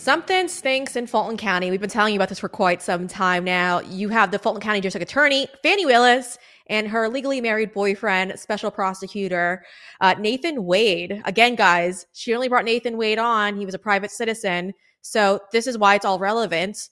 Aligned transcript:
Something 0.00 0.48
stinks 0.48 0.96
in 0.96 1.06
Fulton 1.06 1.36
County. 1.36 1.70
We've 1.70 1.78
been 1.78 1.90
telling 1.90 2.14
you 2.14 2.18
about 2.18 2.30
this 2.30 2.38
for 2.38 2.48
quite 2.48 2.80
some 2.80 3.06
time 3.06 3.44
now. 3.44 3.80
You 3.80 4.08
have 4.08 4.30
the 4.30 4.38
Fulton 4.38 4.62
County 4.62 4.80
District 4.80 5.02
Attorney, 5.02 5.46
Fani 5.62 5.84
Willis, 5.84 6.38
and 6.68 6.88
her 6.88 7.06
legally 7.06 7.42
married 7.42 7.74
boyfriend, 7.74 8.40
special 8.40 8.70
prosecutor, 8.70 9.62
uh, 10.00 10.14
Nathan 10.18 10.64
Wade. 10.64 11.20
Again, 11.26 11.54
guys, 11.54 12.06
she 12.14 12.34
only 12.34 12.48
brought 12.48 12.64
Nathan 12.64 12.96
Wade 12.96 13.18
on. 13.18 13.58
He 13.58 13.66
was 13.66 13.74
a 13.74 13.78
private 13.78 14.10
citizen. 14.10 14.72
So 15.02 15.38
this 15.52 15.66
is 15.66 15.76
why 15.76 15.96
it's 15.96 16.06
all 16.06 16.18
relevant. 16.18 16.88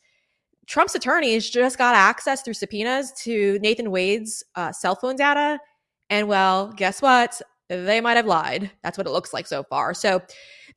Trump's 0.66 0.94
attorneys 0.94 1.48
just 1.48 1.78
got 1.78 1.94
access 1.94 2.42
through 2.42 2.52
subpoenas 2.52 3.12
to 3.22 3.58
Nathan 3.62 3.90
Wade's 3.90 4.44
uh, 4.54 4.70
cell 4.70 4.96
phone 4.96 5.16
data. 5.16 5.58
And 6.10 6.28
well, 6.28 6.74
guess 6.76 7.00
what? 7.00 7.40
They 7.68 8.00
might 8.00 8.16
have 8.16 8.26
lied. 8.26 8.70
That's 8.82 8.96
what 8.96 9.06
it 9.06 9.10
looks 9.10 9.32
like 9.32 9.46
so 9.46 9.62
far. 9.62 9.94
So 9.94 10.22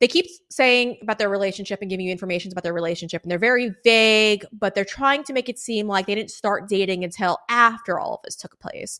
they 0.02 0.08
keep 0.08 0.26
saying 0.50 0.98
about 1.00 1.18
their 1.18 1.28
relationship 1.28 1.80
and 1.80 1.88
giving 1.88 2.04
you 2.04 2.12
information 2.12 2.50
about 2.50 2.64
their 2.64 2.72
relationship 2.72 3.22
and 3.22 3.30
they're 3.30 3.38
very 3.38 3.72
vague 3.84 4.44
but 4.52 4.74
they're 4.74 4.84
trying 4.84 5.22
to 5.22 5.32
make 5.32 5.48
it 5.48 5.60
seem 5.60 5.86
like 5.86 6.06
they 6.06 6.14
didn't 6.16 6.32
start 6.32 6.68
dating 6.68 7.04
until 7.04 7.38
after 7.48 8.00
all 8.00 8.16
of 8.16 8.20
this 8.24 8.34
took 8.34 8.58
place 8.58 8.98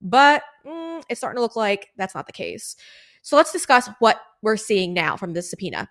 but 0.00 0.44
mm, 0.64 1.02
it's 1.08 1.18
starting 1.18 1.38
to 1.38 1.42
look 1.42 1.56
like 1.56 1.88
that's 1.96 2.14
not 2.14 2.28
the 2.28 2.32
case 2.32 2.76
so 3.20 3.36
let's 3.36 3.50
discuss 3.50 3.90
what 3.98 4.20
we're 4.42 4.56
seeing 4.56 4.94
now 4.94 5.16
from 5.16 5.32
this 5.32 5.50
subpoena 5.50 5.88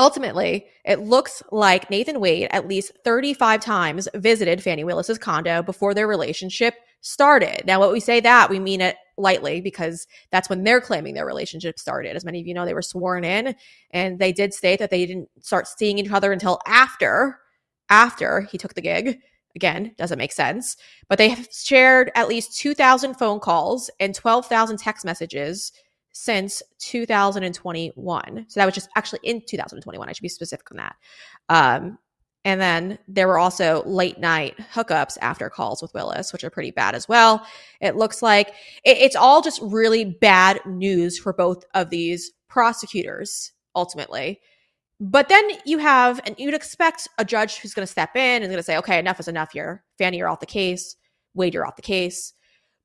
Ultimately, 0.00 0.68
it 0.84 1.00
looks 1.00 1.42
like 1.50 1.90
Nathan 1.90 2.20
Wade 2.20 2.46
at 2.52 2.68
least 2.68 2.92
35 3.02 3.60
times 3.60 4.08
visited 4.14 4.62
Fani 4.62 4.84
Willis's 4.84 5.18
condo 5.18 5.60
before 5.60 5.92
their 5.92 6.06
relationship 6.06 6.74
started. 7.00 7.62
Now, 7.66 7.80
what 7.80 7.92
we 7.92 8.00
say 8.00 8.20
that, 8.20 8.50
we 8.50 8.58
mean 8.58 8.80
it 8.80 8.96
lightly 9.16 9.60
because 9.60 10.06
that's 10.30 10.48
when 10.48 10.64
they're 10.64 10.80
claiming 10.80 11.14
their 11.14 11.26
relationship 11.26 11.78
started. 11.78 12.16
As 12.16 12.24
many 12.24 12.40
of 12.40 12.46
you 12.46 12.54
know, 12.54 12.64
they 12.64 12.74
were 12.74 12.82
sworn 12.82 13.24
in 13.24 13.54
and 13.90 14.18
they 14.18 14.32
did 14.32 14.54
state 14.54 14.78
that 14.78 14.90
they 14.90 15.06
didn't 15.06 15.28
start 15.40 15.66
seeing 15.66 15.98
each 15.98 16.10
other 16.10 16.32
until 16.32 16.60
after 16.66 17.38
after 17.90 18.42
he 18.42 18.58
took 18.58 18.74
the 18.74 18.80
gig. 18.80 19.20
Again, 19.56 19.94
doesn't 19.96 20.18
make 20.18 20.32
sense. 20.32 20.76
But 21.08 21.18
they 21.18 21.30
have 21.30 21.48
shared 21.50 22.12
at 22.14 22.28
least 22.28 22.56
2,000 22.58 23.14
phone 23.14 23.40
calls 23.40 23.90
and 23.98 24.14
12,000 24.14 24.76
text 24.76 25.04
messages 25.04 25.72
since 26.12 26.62
2021. 26.80 28.46
So 28.48 28.60
that 28.60 28.66
was 28.66 28.74
just 28.74 28.88
actually 28.96 29.20
in 29.22 29.42
2021. 29.46 30.08
I 30.08 30.12
should 30.12 30.22
be 30.22 30.28
specific 30.28 30.70
on 30.70 30.76
that. 30.76 30.96
Um, 31.48 31.98
and 32.48 32.62
then 32.62 32.98
there 33.06 33.28
were 33.28 33.38
also 33.38 33.82
late 33.84 34.18
night 34.18 34.56
hookups 34.72 35.18
after 35.20 35.50
calls 35.50 35.82
with 35.82 35.92
Willis, 35.92 36.32
which 36.32 36.42
are 36.42 36.48
pretty 36.48 36.70
bad 36.70 36.94
as 36.94 37.06
well. 37.06 37.46
It 37.82 37.94
looks 37.94 38.22
like 38.22 38.48
it, 38.84 38.96
it's 38.96 39.14
all 39.14 39.42
just 39.42 39.60
really 39.60 40.06
bad 40.06 40.64
news 40.64 41.18
for 41.18 41.34
both 41.34 41.66
of 41.74 41.90
these 41.90 42.30
prosecutors, 42.48 43.52
ultimately. 43.74 44.40
But 44.98 45.28
then 45.28 45.46
you 45.66 45.76
have, 45.76 46.22
and 46.24 46.34
you'd 46.38 46.54
expect 46.54 47.06
a 47.18 47.24
judge 47.24 47.58
who's 47.58 47.74
going 47.74 47.86
to 47.86 47.92
step 47.92 48.16
in 48.16 48.42
and 48.42 48.46
going 48.46 48.56
to 48.56 48.62
say, 48.62 48.78
okay, 48.78 48.98
enough 48.98 49.20
is 49.20 49.28
enough 49.28 49.52
here. 49.52 49.84
Fani, 49.98 50.16
you're 50.16 50.28
off 50.28 50.40
the 50.40 50.46
case. 50.46 50.96
Wade, 51.34 51.52
you're 51.52 51.66
off 51.66 51.76
the 51.76 51.82
case. 51.82 52.32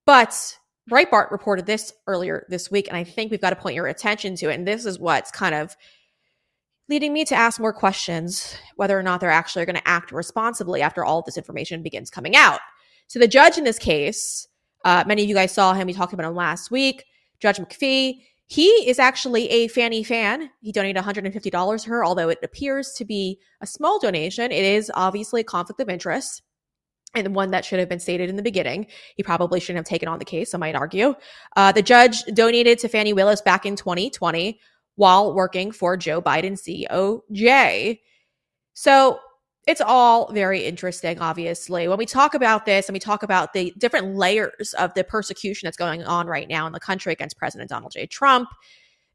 But 0.05 0.57
Breitbart 0.91 1.31
reported 1.31 1.67
this 1.67 1.93
earlier 2.05 2.45
this 2.49 2.69
week, 2.69 2.89
and 2.89 2.97
I 2.97 3.05
think 3.05 3.31
we've 3.31 3.39
got 3.39 3.51
to 3.51 3.55
point 3.55 3.75
your 3.75 3.87
attention 3.87 4.35
to 4.35 4.49
it. 4.49 4.55
And 4.55 4.67
this 4.67 4.85
is 4.85 4.99
what's 4.99 5.31
kind 5.31 5.55
of 5.55 5.77
leading 6.89 7.13
me 7.13 7.25
to 7.25 7.35
ask 7.35 7.59
more 7.59 7.73
questions 7.73 8.55
whether 8.75 8.97
or 8.97 9.03
not 9.03 9.19
they're 9.19 9.31
actually 9.31 9.65
going 9.65 9.75
to 9.75 9.87
act 9.87 10.11
responsibly 10.11 10.81
after 10.81 11.03
all 11.03 11.21
this 11.21 11.37
information 11.37 11.83
begins 11.83 12.09
coming 12.09 12.35
out. 12.35 12.59
So, 13.07 13.19
the 13.19 13.27
judge 13.27 13.57
in 13.57 13.63
this 13.63 13.79
case, 13.79 14.47
uh, 14.85 15.03
many 15.07 15.23
of 15.23 15.29
you 15.29 15.35
guys 15.35 15.51
saw 15.51 15.73
him, 15.73 15.87
we 15.87 15.93
talked 15.93 16.13
about 16.13 16.27
him 16.27 16.35
last 16.35 16.71
week, 16.71 17.05
Judge 17.39 17.57
McAfee. 17.57 18.21
He 18.47 18.67
is 18.67 18.99
actually 18.99 19.49
a 19.49 19.67
Fani 19.67 20.03
fan. 20.03 20.49
He 20.61 20.71
donated 20.71 21.01
$150 21.01 21.83
to 21.83 21.89
her, 21.89 22.05
although 22.05 22.29
it 22.29 22.39
appears 22.43 22.93
to 22.93 23.05
be 23.05 23.39
a 23.61 23.67
small 23.67 23.99
donation. 23.99 24.51
It 24.51 24.63
is 24.63 24.91
obviously 24.93 25.41
a 25.41 25.45
conflict 25.45 25.79
of 25.81 25.89
interest 25.89 26.43
and 27.15 27.35
one 27.35 27.51
that 27.51 27.63
should 27.63 27.79
have 27.79 27.89
been 27.89 27.99
stated 27.99 28.29
in 28.29 28.35
the 28.35 28.43
beginning. 28.43 28.87
He 29.15 29.23
probably 29.23 29.59
shouldn't 29.59 29.85
have 29.85 29.89
taken 29.89 30.07
on 30.07 30.19
the 30.19 30.25
case, 30.25 30.53
I 30.53 30.57
might 30.57 30.75
argue. 30.75 31.15
Uh, 31.55 31.71
the 31.71 31.81
judge 31.81 32.23
donated 32.33 32.79
to 32.79 32.87
Fani 32.87 33.13
Willis 33.13 33.41
back 33.41 33.65
in 33.65 33.75
2020 33.75 34.59
while 34.95 35.33
working 35.33 35.71
for 35.71 35.97
Joe 35.97 36.21
Biden 36.21 36.53
COJ. 36.53 37.99
So 38.73 39.19
it's 39.65 39.81
all 39.81 40.31
very 40.33 40.65
interesting, 40.65 41.19
obviously. 41.19 41.87
When 41.87 41.97
we 41.97 42.05
talk 42.05 42.33
about 42.33 42.65
this 42.65 42.87
and 42.89 42.93
we 42.93 42.99
talk 42.99 43.23
about 43.23 43.53
the 43.53 43.73
different 43.77 44.15
layers 44.15 44.73
of 44.77 44.93
the 44.93 45.03
persecution 45.03 45.67
that's 45.67 45.77
going 45.77 46.03
on 46.03 46.27
right 46.27 46.49
now 46.49 46.67
in 46.67 46.73
the 46.73 46.79
country 46.79 47.13
against 47.13 47.37
President 47.37 47.69
Donald 47.69 47.93
J. 47.93 48.05
Trump, 48.05 48.49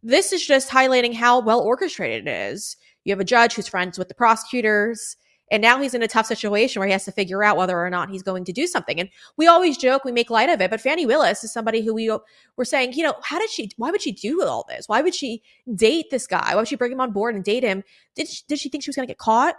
this 0.02 0.32
is 0.32 0.46
just 0.46 0.70
highlighting 0.70 1.14
how 1.14 1.40
well 1.40 1.60
orchestrated 1.60 2.26
it 2.26 2.30
is. 2.30 2.76
You 3.04 3.12
have 3.12 3.20
a 3.20 3.24
judge 3.24 3.54
who's 3.54 3.68
friends 3.68 3.98
with 3.98 4.08
the 4.08 4.14
prosecutors 4.14 5.16
and 5.50 5.62
now 5.62 5.80
he's 5.80 5.94
in 5.94 6.02
a 6.02 6.08
tough 6.08 6.26
situation 6.26 6.80
where 6.80 6.86
he 6.86 6.92
has 6.92 7.04
to 7.04 7.12
figure 7.12 7.42
out 7.42 7.56
whether 7.56 7.78
or 7.78 7.90
not 7.90 8.10
he's 8.10 8.22
going 8.22 8.44
to 8.44 8.52
do 8.52 8.66
something. 8.66 9.00
And 9.00 9.08
we 9.36 9.46
always 9.46 9.76
joke, 9.76 10.04
we 10.04 10.12
make 10.12 10.30
light 10.30 10.48
of 10.48 10.60
it, 10.60 10.70
but 10.70 10.80
Fani 10.80 11.06
Willis 11.06 11.44
is 11.44 11.52
somebody 11.52 11.82
who 11.82 11.94
we 11.94 12.10
were 12.56 12.64
saying, 12.64 12.92
you 12.92 13.02
know, 13.02 13.14
how 13.22 13.38
did 13.38 13.50
she, 13.50 13.70
why 13.76 13.90
would 13.90 14.02
she 14.02 14.12
do 14.12 14.42
all 14.44 14.66
this? 14.68 14.88
Why 14.88 15.00
would 15.00 15.14
she 15.14 15.42
date 15.74 16.06
this 16.10 16.26
guy? 16.26 16.50
Why 16.50 16.56
would 16.56 16.68
she 16.68 16.76
bring 16.76 16.92
him 16.92 17.00
on 17.00 17.12
board 17.12 17.34
and 17.34 17.44
date 17.44 17.62
him? 17.62 17.82
Did 18.14 18.28
she, 18.28 18.42
did 18.48 18.58
she 18.58 18.68
think 18.68 18.84
she 18.84 18.90
was 18.90 18.96
going 18.96 19.06
to 19.06 19.10
get 19.10 19.18
caught? 19.18 19.56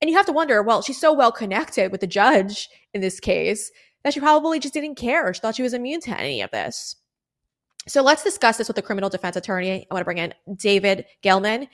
And 0.00 0.10
you 0.10 0.16
have 0.16 0.26
to 0.26 0.32
wonder, 0.32 0.62
well, 0.62 0.82
she's 0.82 1.00
so 1.00 1.12
well 1.12 1.32
connected 1.32 1.90
with 1.90 2.00
the 2.00 2.06
judge 2.06 2.68
in 2.92 3.00
this 3.00 3.18
case 3.18 3.70
that 4.04 4.14
she 4.14 4.20
probably 4.20 4.60
just 4.60 4.74
didn't 4.74 4.96
care. 4.96 5.32
She 5.32 5.40
thought 5.40 5.56
she 5.56 5.62
was 5.62 5.74
immune 5.74 6.00
to 6.02 6.18
any 6.18 6.42
of 6.42 6.50
this. 6.50 6.96
So 7.88 8.02
let's 8.02 8.24
discuss 8.24 8.58
this 8.58 8.68
with 8.68 8.76
the 8.76 8.82
criminal 8.82 9.08
defense 9.08 9.36
attorney. 9.36 9.86
I 9.90 9.94
want 9.94 10.00
to 10.00 10.04
bring 10.04 10.18
in 10.18 10.34
David 10.56 11.06
Gelman. 11.22 11.68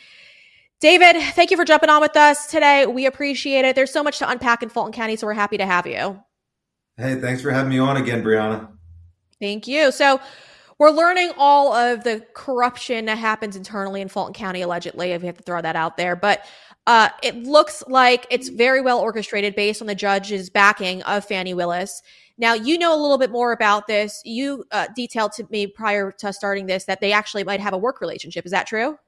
David, 0.83 1.15
thank 1.35 1.53
you 1.53 1.57
for 1.57 1.65
jumping 1.65 1.91
on 1.91 2.01
with 2.01 2.17
us 2.17 2.49
today. 2.49 2.87
We 2.87 3.07
appreciate 3.07 3.65
it. 3.65 3.77
There's 3.77 3.93
so 3.93 4.03
much 4.03 4.19
to 4.19 4.29
unpack 4.29 4.65
in 4.65 4.69
Fulton 4.69 4.93
County, 4.93 5.15
so 5.15 5.29
we're 5.29 5.33
happy 5.33 5.57
to 5.59 5.65
have 5.65 5.87
you. 5.87 6.21
Hey, 6.97 7.21
thanks 7.21 7.41
for 7.41 7.53
having 7.53 7.71
me 7.71 7.79
on 7.79 7.97
again, 7.97 8.21
Breanna. 8.21 8.69
Thank 9.41 9.69
you. 9.69 9.93
So, 9.93 10.21
we're 10.81 10.91
learning 10.91 11.31
all 11.39 11.73
of 11.73 12.03
the 12.03 12.27
corruption 12.35 13.05
that 13.05 13.17
happens 13.17 13.55
internally 13.55 14.01
in 14.01 14.09
Fulton 14.09 14.35
County, 14.35 14.63
allegedly, 14.63 15.13
if 15.13 15.23
we 15.23 15.27
have 15.27 15.37
to 15.37 15.45
throw 15.45 15.63
that 15.63 15.77
out 15.77 15.97
there. 15.97 16.17
But 16.17 16.45
uh, 16.89 17.11
it 17.23 17.37
looks 17.45 17.85
like 17.87 18.27
it's 18.29 18.49
very 18.49 18.81
well 18.81 18.99
orchestrated 18.99 19.55
based 19.55 19.83
on 19.83 19.87
the 19.87 19.95
judge's 19.95 20.51
backing 20.51 21.01
of 21.03 21.25
Fani 21.25 21.55
Willis. 21.55 22.03
Now, 22.39 22.55
you 22.55 22.77
know 22.77 22.93
a 22.93 23.01
little 23.01 23.19
bit 23.19 23.31
more 23.31 23.53
about 23.53 23.87
this. 23.87 24.21
You 24.25 24.65
uh, 24.73 24.89
detailed 24.97 25.31
to 25.35 25.47
me 25.49 25.69
prior 25.69 26.11
to 26.19 26.33
starting 26.33 26.67
this 26.67 26.87
that 26.87 27.01
they 27.01 27.13
actually 27.13 27.45
might 27.45 27.61
have 27.61 27.73
a 27.73 27.79
work 27.79 28.01
relationship. 28.01 28.45
Is 28.45 28.51
that 28.51 28.67
true? 28.67 28.99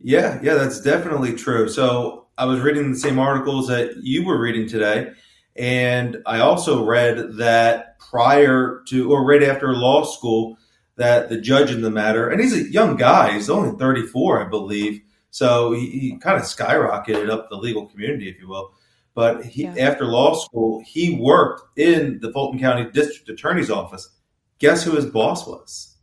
Yeah, 0.00 0.38
yeah, 0.42 0.54
that's 0.54 0.80
definitely 0.80 1.34
true. 1.34 1.68
So 1.68 2.26
I 2.36 2.44
was 2.44 2.60
reading 2.60 2.92
the 2.92 2.98
same 2.98 3.18
articles 3.18 3.66
that 3.68 3.96
you 4.02 4.24
were 4.24 4.40
reading 4.40 4.68
today. 4.68 5.12
And 5.56 6.18
I 6.24 6.38
also 6.38 6.84
read 6.84 7.36
that 7.38 7.98
prior 7.98 8.82
to 8.88 9.12
or 9.12 9.24
right 9.24 9.42
after 9.42 9.74
law 9.74 10.04
school, 10.04 10.56
that 10.96 11.28
the 11.28 11.40
judge 11.40 11.70
in 11.70 11.82
the 11.82 11.90
matter, 11.90 12.28
and 12.28 12.40
he's 12.40 12.54
a 12.54 12.70
young 12.70 12.96
guy, 12.96 13.32
he's 13.32 13.50
only 13.50 13.76
34, 13.76 14.46
I 14.46 14.48
believe. 14.48 15.00
So 15.30 15.72
he, 15.72 15.90
he 15.90 16.16
kind 16.18 16.36
of 16.36 16.42
skyrocketed 16.42 17.30
up 17.30 17.48
the 17.48 17.56
legal 17.56 17.86
community, 17.86 18.28
if 18.28 18.40
you 18.40 18.48
will. 18.48 18.72
But 19.14 19.44
he, 19.44 19.64
yeah. 19.64 19.74
after 19.78 20.04
law 20.04 20.34
school, 20.34 20.82
he 20.86 21.16
worked 21.16 21.78
in 21.78 22.20
the 22.20 22.32
Fulton 22.32 22.60
County 22.60 22.88
District 22.90 23.28
Attorney's 23.28 23.70
Office. 23.70 24.10
Guess 24.58 24.84
who 24.84 24.92
his 24.92 25.06
boss 25.06 25.46
was? 25.46 25.96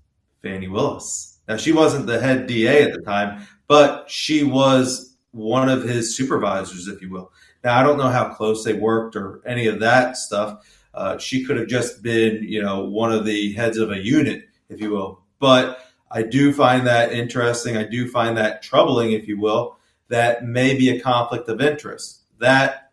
Fani 0.44 0.68
Willis. 0.68 1.40
Now, 1.48 1.58
she 1.58 1.72
wasn't 1.72 2.08
the 2.08 2.20
head 2.20 2.48
DA 2.48 2.84
at 2.84 2.94
the 2.94 3.02
time, 3.02 3.46
but 3.68 4.10
she 4.10 4.44
was 4.44 5.16
one 5.32 5.70
of 5.70 5.84
his 5.84 6.16
supervisors, 6.16 6.88
if 6.88 7.02
you 7.02 7.10
will. 7.10 7.32
Now, 7.64 7.80
I 7.80 7.84
don't 7.84 7.98
know 7.98 8.10
how 8.10 8.30
close 8.30 8.64
they 8.64 8.74
worked 8.74 9.16
or 9.16 9.42
any 9.46 9.68
of 9.68 9.80
that 9.80 10.18
stuff. 10.18 10.66
Uh, 10.94 11.18
she 11.18 11.44
could 11.44 11.58
have 11.58 11.68
just 11.68 12.02
been, 12.02 12.44
you 12.44 12.62
know, 12.62 12.86
one 12.86 13.12
of 13.12 13.26
the 13.26 13.54
heads 13.54 13.78
of 13.78 13.92
a 13.92 13.98
unit, 13.98 14.48
if 14.70 14.80
you 14.80 14.92
will. 14.92 15.22
But 15.40 15.80
I 16.10 16.22
do 16.22 16.54
find 16.54 16.88
that 16.88 17.12
interesting. 17.12 17.76
I 17.76 17.84
do 17.84 18.08
find 18.08 18.38
that 18.38 18.62
troubling, 18.62 19.12
if 19.12 19.28
you 19.28 19.40
will. 19.40 19.78
That 20.08 20.46
may 20.46 20.78
be 20.78 20.90
a 20.90 21.02
conflict 21.02 21.50
of 21.50 21.60
interest. 21.60 22.22
That, 22.40 22.92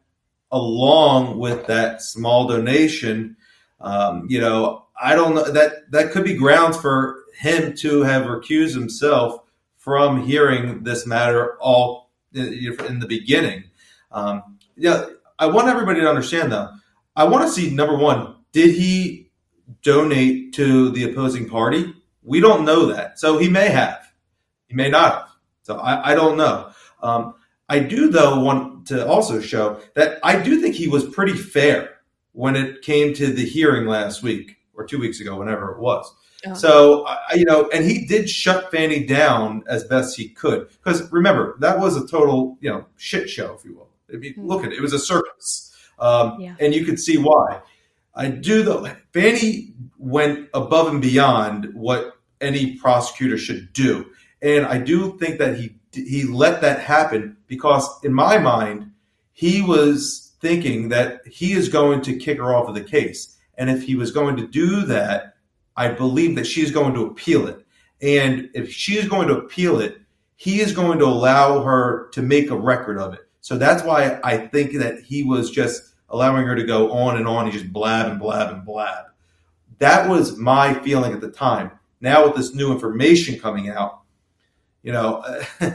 along 0.51 1.39
with 1.39 1.67
that 1.67 2.03
small 2.03 2.49
donation, 2.49 3.37
um, 3.81 4.27
you 4.29 4.41
know, 4.41 4.87
I 5.01 5.15
don't 5.15 5.35
know 5.35 5.51
that 5.51 5.91
that 5.91 6.13
could 6.13 6.25
be 6.25 6.35
grounds 6.35 6.77
for 6.77 7.25
him 7.35 7.75
to 7.77 8.03
have 8.03 8.27
recused 8.27 8.75
himself 8.75 9.43
from 9.83 10.23
hearing 10.23 10.85
this 10.85 11.09
matter 11.09 11.57
all 11.61 12.13
in 12.33 13.01
the 13.01 13.07
beginning. 13.09 13.65
Um, 14.13 14.59
yeah, 14.77 15.07
I 15.41 15.47
want 15.47 15.67
everybody 15.67 16.01
to 16.01 16.09
understand 16.09 16.53
though. 16.53 16.71
I 17.17 17.25
want 17.25 17.45
to 17.45 17.53
see 17.53 17.75
number 17.75 17.97
one, 17.97 18.37
did 18.53 18.77
he 18.77 19.33
donate 19.83 20.53
to 20.55 20.91
the 20.91 21.11
opposing 21.11 21.49
party? 21.49 21.93
We 22.23 22.39
don't 22.39 22.65
know 22.65 22.87
that. 22.87 23.19
So 23.19 23.39
he 23.39 23.49
may 23.49 23.71
have, 23.71 24.07
he 24.69 24.75
may 24.77 24.89
not 24.89 25.15
have. 25.15 25.29
So 25.63 25.79
I, 25.79 26.13
I 26.13 26.15
don't 26.15 26.37
know. 26.37 26.71
Um, 27.03 27.35
I 27.69 27.81
do 27.81 28.09
though 28.09 28.39
want 28.39 28.87
to 28.87 29.05
also 29.05 29.41
show 29.41 29.81
that 29.95 30.21
I 30.23 30.41
do 30.41 30.61
think 30.61 30.77
he 30.77 30.87
was 30.87 31.09
pretty 31.09 31.35
fair 31.35 31.97
when 32.31 32.55
it 32.55 32.83
came 32.83 33.15
to 33.15 33.33
the 33.33 33.45
hearing 33.45 33.87
last 33.87 34.23
week 34.23 34.59
or 34.75 34.87
two 34.87 35.01
weeks 35.01 35.19
ago, 35.19 35.37
whenever 35.37 35.73
it 35.73 35.81
was. 35.81 36.09
So, 36.55 37.03
uh, 37.03 37.19
you 37.35 37.45
know, 37.45 37.69
and 37.73 37.85
he 37.85 38.05
did 38.05 38.29
shut 38.29 38.71
Fani 38.71 39.05
down 39.05 39.63
as 39.69 39.85
best 39.85 40.17
he 40.17 40.29
could. 40.29 40.69
Because 40.69 41.11
remember, 41.13 41.57
that 41.61 41.79
was 41.79 41.97
a 41.97 42.07
total, 42.07 42.59
you 42.61 42.71
know, 42.71 42.87
shit 42.97 43.31
show, 43.31 43.55
if 43.55 43.65
you 43.65 43.77
will. 43.77 43.89
If 44.09 44.25
you 44.25 44.33
mm-hmm. 44.33 44.47
look 44.47 44.65
at 44.65 44.73
it, 44.73 44.79
it 44.79 44.83
was 44.83 44.93
a 44.93 44.99
circus. 44.99 45.75
Um, 45.99 46.41
yeah. 46.41 46.57
And 46.59 46.75
you 46.75 46.85
could 46.85 46.99
see 46.99 47.17
why. 47.17 47.61
I 48.15 48.29
do, 48.29 48.63
though, 48.63 48.87
Fani 49.15 49.73
went 49.99 50.49
above 50.53 50.89
and 50.89 51.01
beyond 51.01 51.73
what 51.75 52.17
any 52.41 52.77
prosecutor 52.77 53.39
should 53.39 53.73
do. 53.73 54.07
And 54.43 54.67
I 54.67 54.79
do 54.79 55.17
think 55.19 55.39
that 55.39 55.57
he 55.57 55.77
he 55.93 56.25
let 56.25 56.63
that 56.63 56.81
happen 56.81 57.37
because 57.47 57.87
in 58.03 58.15
my 58.15 58.39
mind 58.39 58.91
he 59.33 59.61
was 59.61 60.33
thinking 60.41 60.89
that 60.89 61.21
he 61.27 61.53
is 61.53 61.69
going 61.69 62.01
to 62.03 62.17
kick 62.17 62.39
her 62.39 62.55
off 62.55 62.69
of 62.69 62.75
the 62.75 62.83
case. 62.83 63.37
And 63.57 63.71
if 63.71 63.83
he 63.83 63.95
was 63.95 64.11
going 64.11 64.37
to 64.37 64.47
do 64.47 64.83
that, 64.87 65.32
I 65.77 65.89
believe 65.89 66.37
that 66.37 66.47
she's 66.47 66.71
going 66.71 66.95
to 66.95 67.07
appeal 67.07 67.47
it. 67.49 67.65
And 68.01 68.51
if 68.55 68.73
she 68.73 68.99
is 68.99 69.09
going 69.09 69.29
to 69.29 69.39
appeal 69.39 69.81
it, 69.81 69.99
he 70.37 70.61
is 70.61 70.73
going 70.73 70.99
to 70.99 71.05
allow 71.05 71.63
her 71.63 72.09
to 72.13 72.23
make 72.23 72.51
a 72.51 72.57
record 72.57 72.99
of 72.99 73.15
it. 73.15 73.21
So 73.41 73.57
that's 73.57 73.83
why 73.83 74.21
I 74.25 74.37
think 74.37 74.73
that 74.75 75.03
he 75.03 75.23
was 75.23 75.51
just 75.51 75.95
allowing 76.09 76.47
her 76.47 76.55
to 76.55 76.65
go 76.65 76.93
on 76.93 77.17
and 77.17 77.27
on. 77.27 77.45
and 77.45 77.53
just 77.53 77.73
blab 77.73 78.11
and 78.11 78.19
blab 78.19 78.53
and 78.53 78.65
blab. 78.65 79.07
That 79.79 80.09
was 80.09 80.37
my 80.37 80.75
feeling 80.75 81.13
at 81.13 81.21
the 81.21 81.31
time. 81.31 81.71
Now 82.01 82.27
with 82.27 82.37
this 82.37 82.55
new 82.55 82.73
information 82.73 83.39
coming 83.39 83.69
out, 83.69 84.03
you 84.83 84.93
know, 84.93 85.25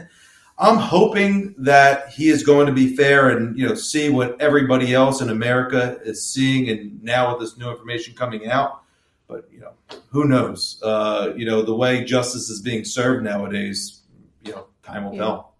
I'm 0.60 0.78
hoping 0.78 1.54
that 1.60 2.10
he 2.10 2.30
is 2.30 2.44
going 2.44 2.66
to 2.66 2.74
be 2.74 2.96
fair 2.96 3.30
and 3.30 3.58
you 3.58 3.68
know 3.68 3.76
see 3.76 4.10
what 4.10 4.40
everybody 4.42 4.94
else 4.94 5.22
in 5.22 5.30
America 5.30 6.00
is 6.04 6.28
seeing, 6.28 6.70
and 6.70 7.02
now 7.04 7.32
with 7.32 7.42
this 7.42 7.58
new 7.58 7.70
information 7.70 8.16
coming 8.16 8.48
out. 8.48 8.82
But 9.28 9.50
you 9.52 9.60
know, 9.60 9.74
who 10.10 10.26
knows? 10.26 10.82
Uh, 10.84 11.34
you 11.36 11.46
know, 11.46 11.62
the 11.62 11.76
way 11.76 12.04
justice 12.04 12.50
is 12.50 12.62
being 12.62 12.86
served 12.86 13.24
nowadays, 13.24 14.02
you 14.44 14.54
know, 14.54 14.68
time 14.84 15.06
will 15.06 15.14
yeah. 15.14 15.20
tell. 15.20 15.54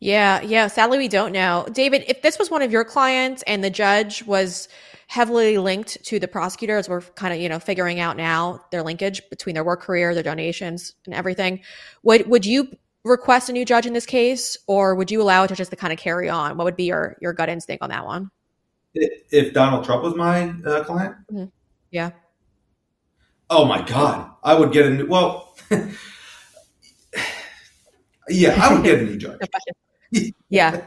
Yeah, 0.00 0.42
yeah. 0.42 0.66
Sadly, 0.66 0.98
we 0.98 1.08
don't 1.08 1.32
know. 1.32 1.66
David, 1.72 2.04
if 2.08 2.22
this 2.22 2.38
was 2.38 2.50
one 2.50 2.60
of 2.60 2.72
your 2.72 2.84
clients 2.84 3.42
and 3.46 3.62
the 3.62 3.70
judge 3.70 4.24
was 4.24 4.68
heavily 5.06 5.58
linked 5.58 6.02
to 6.04 6.18
the 6.18 6.26
prosecutor, 6.26 6.76
as 6.76 6.88
we're 6.88 7.02
kind 7.02 7.32
of 7.32 7.40
you 7.40 7.48
know 7.48 7.58
figuring 7.58 8.00
out 8.00 8.16
now 8.16 8.64
their 8.70 8.82
linkage 8.82 9.22
between 9.30 9.54
their 9.54 9.64
work 9.64 9.80
career, 9.80 10.12
their 10.12 10.22
donations, 10.22 10.94
and 11.06 11.14
everything, 11.14 11.60
would 12.02 12.26
would 12.26 12.44
you 12.44 12.68
request 13.04 13.48
a 13.48 13.52
new 13.52 13.64
judge 13.64 13.86
in 13.86 13.92
this 13.92 14.06
case, 14.06 14.56
or 14.66 14.94
would 14.94 15.10
you 15.10 15.22
allow 15.22 15.44
it 15.44 15.48
to 15.48 15.54
just 15.54 15.70
to 15.70 15.76
kind 15.76 15.92
of 15.92 15.98
carry 15.98 16.28
on? 16.28 16.56
What 16.56 16.64
would 16.64 16.76
be 16.76 16.84
your 16.84 17.16
your 17.20 17.32
gut 17.32 17.48
instinct 17.48 17.82
on 17.82 17.90
that 17.90 18.04
one? 18.04 18.30
If 18.94 19.54
Donald 19.54 19.84
Trump 19.84 20.02
was 20.02 20.14
my 20.16 20.52
uh, 20.66 20.84
client, 20.84 21.14
mm-hmm. 21.30 21.44
yeah. 21.90 22.10
Oh 23.54 23.66
my 23.66 23.82
God, 23.82 24.30
I 24.42 24.54
would 24.54 24.72
get 24.72 24.86
a 24.86 24.90
new. 24.90 25.06
Well, 25.06 25.54
yeah, 28.30 28.58
I 28.58 28.72
would 28.72 28.82
get 28.82 29.00
a 29.00 29.02
new 29.02 29.18
judge. 29.18 29.40
yeah, 30.48 30.86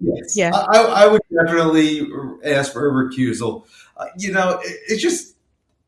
yes. 0.00 0.36
yeah. 0.36 0.50
I, 0.54 0.78
I, 0.78 1.06
would 1.06 1.20
definitely 1.30 2.06
ask 2.44 2.72
for 2.72 2.88
a 2.88 2.92
recusal. 2.92 3.66
Uh, 3.96 4.06
you 4.18 4.32
know, 4.32 4.58
it, 4.62 4.76
it's 4.88 5.02
just 5.02 5.36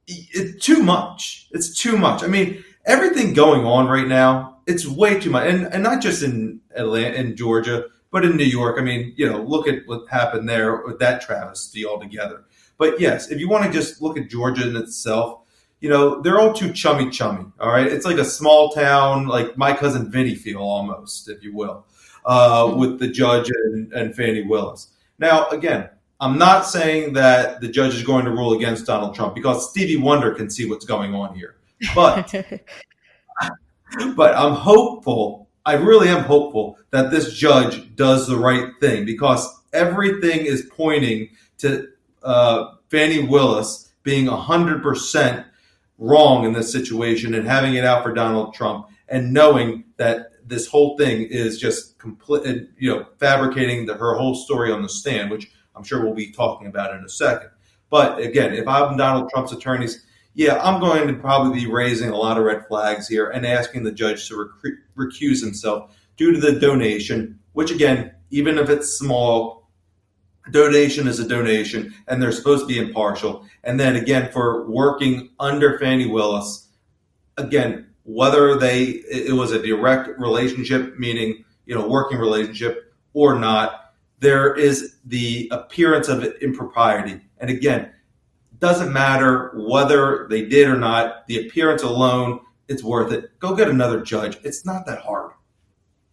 it's 0.06 0.64
too 0.64 0.82
much. 0.82 1.48
It's 1.52 1.78
too 1.78 1.98
much. 1.98 2.22
I 2.22 2.28
mean, 2.28 2.64
everything 2.86 3.34
going 3.34 3.66
on 3.66 3.86
right 3.88 4.06
now, 4.06 4.58
it's 4.66 4.86
way 4.86 5.20
too 5.20 5.30
much, 5.30 5.46
and 5.46 5.66
and 5.66 5.82
not 5.82 6.00
just 6.00 6.22
in 6.22 6.60
Atlanta, 6.74 7.16
in 7.16 7.36
Georgia, 7.36 7.86
but 8.10 8.24
in 8.24 8.36
New 8.36 8.44
York. 8.44 8.76
I 8.78 8.82
mean, 8.82 9.12
you 9.16 9.26
know, 9.26 9.42
look 9.42 9.68
at 9.68 9.86
what 9.86 10.08
happened 10.10 10.48
there 10.48 10.82
with 10.84 10.98
that 10.98 11.20
travesty 11.20 11.84
altogether. 11.84 12.44
But 12.78 13.00
yes, 13.00 13.30
if 13.30 13.38
you 13.38 13.50
want 13.50 13.64
to 13.64 13.70
just 13.70 14.00
look 14.00 14.18
at 14.18 14.30
Georgia 14.30 14.68
in 14.68 14.76
itself, 14.76 15.45
you 15.80 15.90
know, 15.90 16.20
they're 16.22 16.40
all 16.40 16.52
too 16.52 16.72
chummy 16.72 17.10
chummy. 17.10 17.44
All 17.60 17.70
right. 17.70 17.86
It's 17.86 18.06
like 18.06 18.18
a 18.18 18.24
small 18.24 18.70
town, 18.70 19.26
like 19.26 19.56
my 19.56 19.72
cousin 19.72 20.10
Vinny 20.10 20.34
feel 20.34 20.58
almost, 20.58 21.28
if 21.28 21.42
you 21.42 21.54
will, 21.54 21.86
uh, 22.24 22.64
mm-hmm. 22.64 22.80
with 22.80 22.98
the 22.98 23.08
judge 23.08 23.50
and, 23.50 23.92
and 23.92 24.14
Fani 24.14 24.42
Willis. 24.42 24.88
Now, 25.18 25.48
again, 25.48 25.90
I'm 26.20 26.38
not 26.38 26.66
saying 26.66 27.12
that 27.14 27.60
the 27.60 27.68
judge 27.68 27.94
is 27.94 28.02
going 28.02 28.24
to 28.24 28.30
rule 28.30 28.54
against 28.54 28.86
Donald 28.86 29.14
Trump 29.14 29.34
because 29.34 29.70
Stevie 29.70 29.98
Wonder 29.98 30.34
can 30.34 30.48
see 30.48 30.68
what's 30.68 30.86
going 30.86 31.14
on 31.14 31.34
here. 31.34 31.56
But 31.94 32.32
but 34.16 34.34
I'm 34.34 34.54
hopeful. 34.54 35.48
I 35.66 35.74
really 35.74 36.08
am 36.08 36.22
hopeful 36.22 36.78
that 36.90 37.10
this 37.10 37.34
judge 37.34 37.94
does 37.96 38.26
the 38.26 38.36
right 38.36 38.70
thing 38.80 39.04
because 39.04 39.46
everything 39.72 40.46
is 40.46 40.70
pointing 40.74 41.30
to 41.58 41.88
uh, 42.22 42.72
Fani 42.90 43.24
Willis 43.24 43.92
being 44.02 44.26
100% 44.26 45.44
wrong 45.98 46.44
in 46.44 46.52
this 46.52 46.70
situation 46.70 47.34
and 47.34 47.46
having 47.46 47.74
it 47.74 47.84
out 47.84 48.02
for 48.02 48.12
Donald 48.12 48.54
Trump 48.54 48.88
and 49.08 49.32
knowing 49.32 49.84
that 49.96 50.32
this 50.44 50.66
whole 50.66 50.96
thing 50.96 51.22
is 51.22 51.58
just 51.58 51.98
complete, 51.98 52.68
you 52.78 52.90
know, 52.90 53.06
fabricating 53.18 53.86
the, 53.86 53.94
her 53.94 54.14
whole 54.14 54.34
story 54.34 54.70
on 54.70 54.82
the 54.82 54.88
stand, 54.88 55.30
which 55.30 55.50
I'm 55.74 55.82
sure 55.82 56.04
we'll 56.04 56.14
be 56.14 56.30
talking 56.30 56.66
about 56.66 56.94
in 56.94 57.04
a 57.04 57.08
second. 57.08 57.50
But 57.90 58.18
again, 58.18 58.52
if 58.52 58.66
I'm 58.66 58.96
Donald 58.96 59.30
Trump's 59.30 59.52
attorneys, 59.52 60.04
yeah, 60.34 60.60
I'm 60.62 60.80
going 60.80 61.08
to 61.08 61.14
probably 61.14 61.60
be 61.60 61.66
raising 61.66 62.10
a 62.10 62.16
lot 62.16 62.36
of 62.36 62.44
red 62.44 62.66
flags 62.66 63.08
here 63.08 63.30
and 63.30 63.46
asking 63.46 63.84
the 63.84 63.92
judge 63.92 64.28
to 64.28 64.50
rec- 64.64 64.74
recuse 64.96 65.40
himself 65.40 65.96
due 66.16 66.32
to 66.32 66.40
the 66.40 66.58
donation, 66.58 67.38
which 67.52 67.70
again, 67.70 68.12
even 68.30 68.58
if 68.58 68.68
it's 68.68 68.98
small, 68.98 69.65
donation 70.50 71.08
is 71.08 71.18
a 71.18 71.28
donation 71.28 71.94
and 72.08 72.22
they're 72.22 72.32
supposed 72.32 72.62
to 72.62 72.66
be 72.66 72.78
impartial. 72.78 73.46
And 73.64 73.78
then 73.78 73.96
again, 73.96 74.30
for 74.32 74.68
working 74.68 75.30
under 75.40 75.78
Fani 75.78 76.06
Willis, 76.06 76.68
again, 77.36 77.86
whether 78.04 78.56
they 78.56 78.84
it 78.84 79.34
was 79.34 79.52
a 79.52 79.62
direct 79.62 80.18
relationship, 80.18 80.98
meaning 80.98 81.44
you 81.66 81.74
know 81.74 81.86
working 81.86 82.18
relationship 82.18 82.94
or 83.12 83.38
not, 83.38 83.92
there 84.20 84.54
is 84.54 84.96
the 85.04 85.48
appearance 85.52 86.08
of 86.08 86.24
impropriety. 86.40 87.20
And 87.38 87.50
again, 87.50 87.90
doesn't 88.58 88.92
matter 88.92 89.52
whether 89.54 90.26
they 90.30 90.46
did 90.46 90.68
or 90.68 90.76
not. 90.76 91.26
The 91.26 91.46
appearance 91.46 91.82
alone, 91.82 92.40
it's 92.68 92.82
worth 92.82 93.12
it. 93.12 93.38
Go 93.38 93.54
get 93.54 93.68
another 93.68 94.00
judge. 94.00 94.38
It's 94.44 94.64
not 94.64 94.86
that 94.86 95.00
hard. 95.00 95.25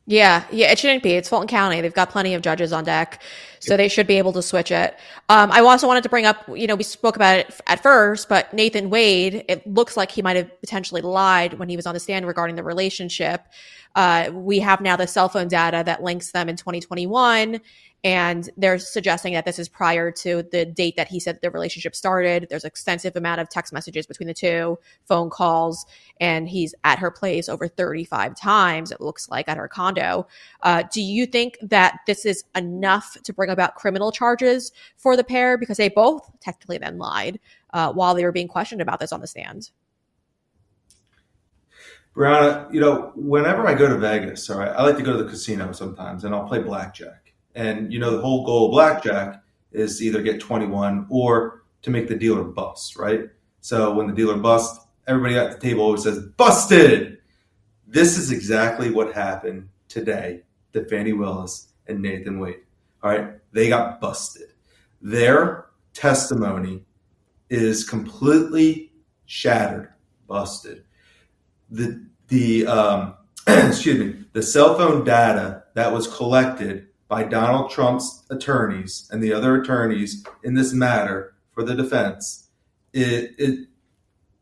Yeah, 0.05 0.43
yeah, 0.51 0.69
it 0.69 0.79
shouldn't 0.79 1.01
be. 1.01 1.11
It's 1.11 1.29
Fulton 1.29 1.47
County. 1.47 1.79
They've 1.79 1.93
got 1.93 2.09
plenty 2.09 2.33
of 2.33 2.41
judges 2.41 2.73
on 2.73 2.83
deck, 2.83 3.21
so 3.59 3.77
they 3.77 3.87
should 3.87 4.05
be 4.05 4.17
able 4.17 4.33
to 4.33 4.41
switch 4.41 4.69
it. 4.69 4.99
Um, 5.29 5.49
I 5.49 5.61
also 5.61 5.87
wanted 5.87 6.03
to 6.03 6.09
bring 6.09 6.25
up, 6.25 6.43
you 6.53 6.67
know, 6.67 6.75
we 6.75 6.83
spoke 6.83 7.15
about 7.15 7.37
it 7.37 7.61
at 7.67 7.81
first, 7.81 8.27
but 8.27 8.53
Nathan 8.53 8.89
Wade, 8.89 9.45
it 9.47 9.65
looks 9.65 9.95
like 9.95 10.11
he 10.11 10.21
might 10.21 10.35
have 10.35 10.59
potentially 10.59 11.01
lied 11.01 11.53
when 11.53 11.69
he 11.69 11.77
was 11.77 11.85
on 11.85 11.93
the 11.93 12.01
stand 12.01 12.27
regarding 12.27 12.57
the 12.57 12.63
relationship. 12.63 13.45
Uh, 13.95 14.29
we 14.33 14.59
have 14.59 14.81
now 14.81 14.95
the 14.95 15.07
cell 15.07 15.29
phone 15.29 15.47
data 15.47 15.83
that 15.85 16.03
links 16.03 16.31
them 16.31 16.49
in 16.49 16.55
2021 16.55 17.61
and 18.05 18.49
they're 18.57 18.79
suggesting 18.79 19.33
that 19.33 19.45
this 19.45 19.57
is 19.57 19.69
prior 19.69 20.11
to 20.11 20.43
the 20.51 20.65
date 20.65 20.97
that 20.97 21.07
he 21.07 21.21
said 21.21 21.39
the 21.41 21.49
relationship 21.49 21.95
started. 21.95 22.47
There's 22.49 22.65
extensive 22.65 23.15
amount 23.15 23.39
of 23.39 23.47
text 23.47 23.71
messages 23.71 24.05
between 24.05 24.27
the 24.27 24.33
two 24.33 24.77
phone 25.05 25.29
calls 25.29 25.85
and 26.19 26.49
he's 26.49 26.75
at 26.83 26.99
her 26.99 27.09
place 27.09 27.47
over 27.47 27.67
35 27.67 28.35
times 28.35 28.91
it 28.91 28.99
looks 28.99 29.29
like 29.29 29.47
at 29.47 29.57
her 29.57 29.69
condo. 29.69 30.27
Uh, 30.63 30.83
do 30.91 31.01
you 31.01 31.25
think 31.25 31.57
that 31.61 31.99
this 32.05 32.25
is 32.25 32.43
enough 32.55 33.15
to 33.23 33.31
bring 33.31 33.49
about 33.49 33.75
criminal 33.75 34.11
charges 34.11 34.73
for 34.97 35.15
the 35.15 35.23
pair? 35.23 35.57
Because 35.57 35.77
they 35.77 35.89
both 35.89 36.29
technically 36.41 36.77
then 36.77 36.97
lied 36.97 37.39
uh, 37.71 37.93
while 37.93 38.15
they 38.15 38.25
were 38.25 38.31
being 38.33 38.49
questioned 38.49 38.81
about 38.81 38.99
this 38.99 39.13
on 39.13 39.21
the 39.21 39.27
stand 39.27 39.71
Breanna, 42.15 42.71
you 42.71 42.79
know, 42.79 43.11
whenever 43.15 43.67
I 43.67 43.73
go 43.73 43.89
to 43.89 43.97
Vegas, 43.97 44.49
all 44.49 44.59
right, 44.59 44.69
I 44.69 44.83
like 44.83 44.97
to 44.97 45.03
go 45.03 45.17
to 45.17 45.23
the 45.23 45.29
casino 45.29 45.71
sometimes 45.71 46.23
and 46.23 46.33
I'll 46.33 46.47
play 46.47 46.59
blackjack. 46.59 47.33
And 47.55 47.91
you 47.91 47.99
know, 47.99 48.11
the 48.11 48.21
whole 48.21 48.45
goal 48.45 48.65
of 48.65 48.71
blackjack 48.71 49.41
is 49.71 49.97
to 49.97 50.05
either 50.05 50.21
get 50.21 50.39
21 50.39 51.07
or 51.09 51.63
to 51.81 51.89
make 51.89 52.07
the 52.07 52.15
dealer 52.15 52.43
bust, 52.43 52.97
right? 52.97 53.29
So 53.61 53.93
when 53.93 54.07
the 54.07 54.13
dealer 54.13 54.37
busts, 54.37 54.85
everybody 55.07 55.35
at 55.35 55.51
the 55.51 55.59
table 55.59 55.83
always 55.83 56.03
says, 56.03 56.19
busted. 56.19 57.17
This 57.87 58.17
is 58.17 58.31
exactly 58.31 58.91
what 58.91 59.13
happened 59.13 59.69
today 59.87 60.41
to 60.73 60.85
Fani 60.85 61.13
Willis 61.13 61.69
and 61.87 62.01
Nathan 62.01 62.39
Wade. 62.39 62.61
All 63.01 63.11
right. 63.11 63.31
They 63.51 63.69
got 63.69 63.99
busted. 63.99 64.49
Their 65.01 65.65
testimony 65.93 66.85
is 67.49 67.83
completely 67.83 68.91
shattered, 69.25 69.93
busted. 70.27 70.83
The, 71.73 72.05
the, 72.27 72.67
um, 72.67 73.15
excuse 73.47 73.99
me, 73.99 74.23
the 74.31 74.41
cell 74.41 74.77
phone 74.77 75.03
data 75.03 75.63
that 75.73 75.91
was 75.91 76.07
collected 76.07 76.87
by 77.07 77.23
Donald 77.23 77.71
Trump's 77.71 78.23
attorneys 78.29 79.09
and 79.11 79.21
the 79.21 79.33
other 79.33 79.61
attorneys 79.61 80.25
in 80.43 80.53
this 80.53 80.71
matter 80.71 81.35
for 81.51 81.63
the 81.63 81.75
defense, 81.75 82.49
it, 82.93 83.35
it 83.37 83.67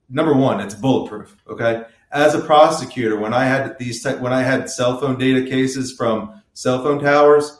number 0.09 0.33
one, 0.33 0.59
it's 0.59 0.75
bulletproof. 0.75 1.35
Okay, 1.50 1.83
as 2.11 2.35
a 2.35 2.41
prosecutor, 2.41 3.17
when 3.17 3.33
I 3.33 3.45
had 3.45 3.77
these 3.79 4.05
when 4.05 4.33
I 4.33 4.41
had 4.41 4.69
cell 4.69 5.00
phone 5.00 5.17
data 5.17 5.45
cases 5.50 5.93
from 5.93 6.41
cell 6.53 6.83
phone 6.83 7.00
towers, 7.00 7.59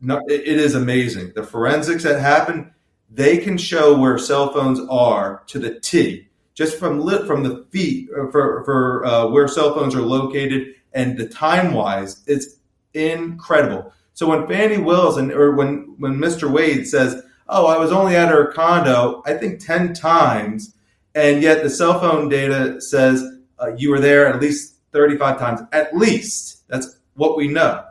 no, 0.00 0.18
it, 0.26 0.40
it 0.40 0.58
is 0.58 0.74
amazing. 0.74 1.32
The 1.34 1.42
forensics 1.42 2.02
that 2.04 2.20
happen, 2.20 2.72
they 3.10 3.38
can 3.38 3.56
show 3.58 3.98
where 3.98 4.18
cell 4.18 4.52
phones 4.52 4.80
are 4.90 5.44
to 5.48 5.58
the 5.58 5.78
T 5.80 6.28
just 6.56 6.78
from 6.78 7.06
from 7.26 7.44
the 7.44 7.64
feet 7.70 8.08
uh, 8.10 8.28
for 8.32 8.64
for 8.64 9.04
uh, 9.04 9.26
where 9.28 9.46
cell 9.46 9.74
phones 9.74 9.94
are 9.94 10.02
located 10.02 10.74
and 10.92 11.16
the 11.16 11.28
time 11.28 11.74
wise, 11.74 12.24
it's 12.26 12.56
incredible. 12.94 13.92
So 14.14 14.26
when 14.26 14.48
Fani 14.48 14.78
Willis 14.78 15.18
and 15.18 15.30
or 15.30 15.54
when 15.54 15.94
when 15.98 16.14
Mr. 16.14 16.50
Wade 16.50 16.88
says, 16.88 17.22
"Oh, 17.48 17.66
I 17.66 17.78
was 17.78 17.92
only 17.92 18.16
at 18.16 18.30
her 18.30 18.52
condo," 18.52 19.22
I 19.26 19.34
think 19.34 19.64
ten 19.64 19.92
times, 19.92 20.74
and 21.14 21.42
yet 21.42 21.62
the 21.62 21.70
cell 21.70 22.00
phone 22.00 22.28
data 22.30 22.80
says 22.80 23.22
uh, 23.60 23.74
you 23.76 23.90
were 23.90 24.00
there 24.00 24.26
at 24.26 24.40
least 24.40 24.76
thirty 24.92 25.18
five 25.18 25.38
times. 25.38 25.60
At 25.72 25.94
least 25.94 26.66
that's 26.68 26.98
what 27.14 27.36
we 27.36 27.48
know. 27.48 27.84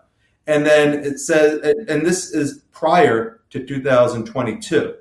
And 0.48 0.66
then 0.66 1.04
it 1.04 1.20
says, 1.20 1.60
and 1.88 2.06
this 2.06 2.32
is 2.32 2.64
prior 2.72 3.42
to 3.50 3.66
2022. 3.66 4.96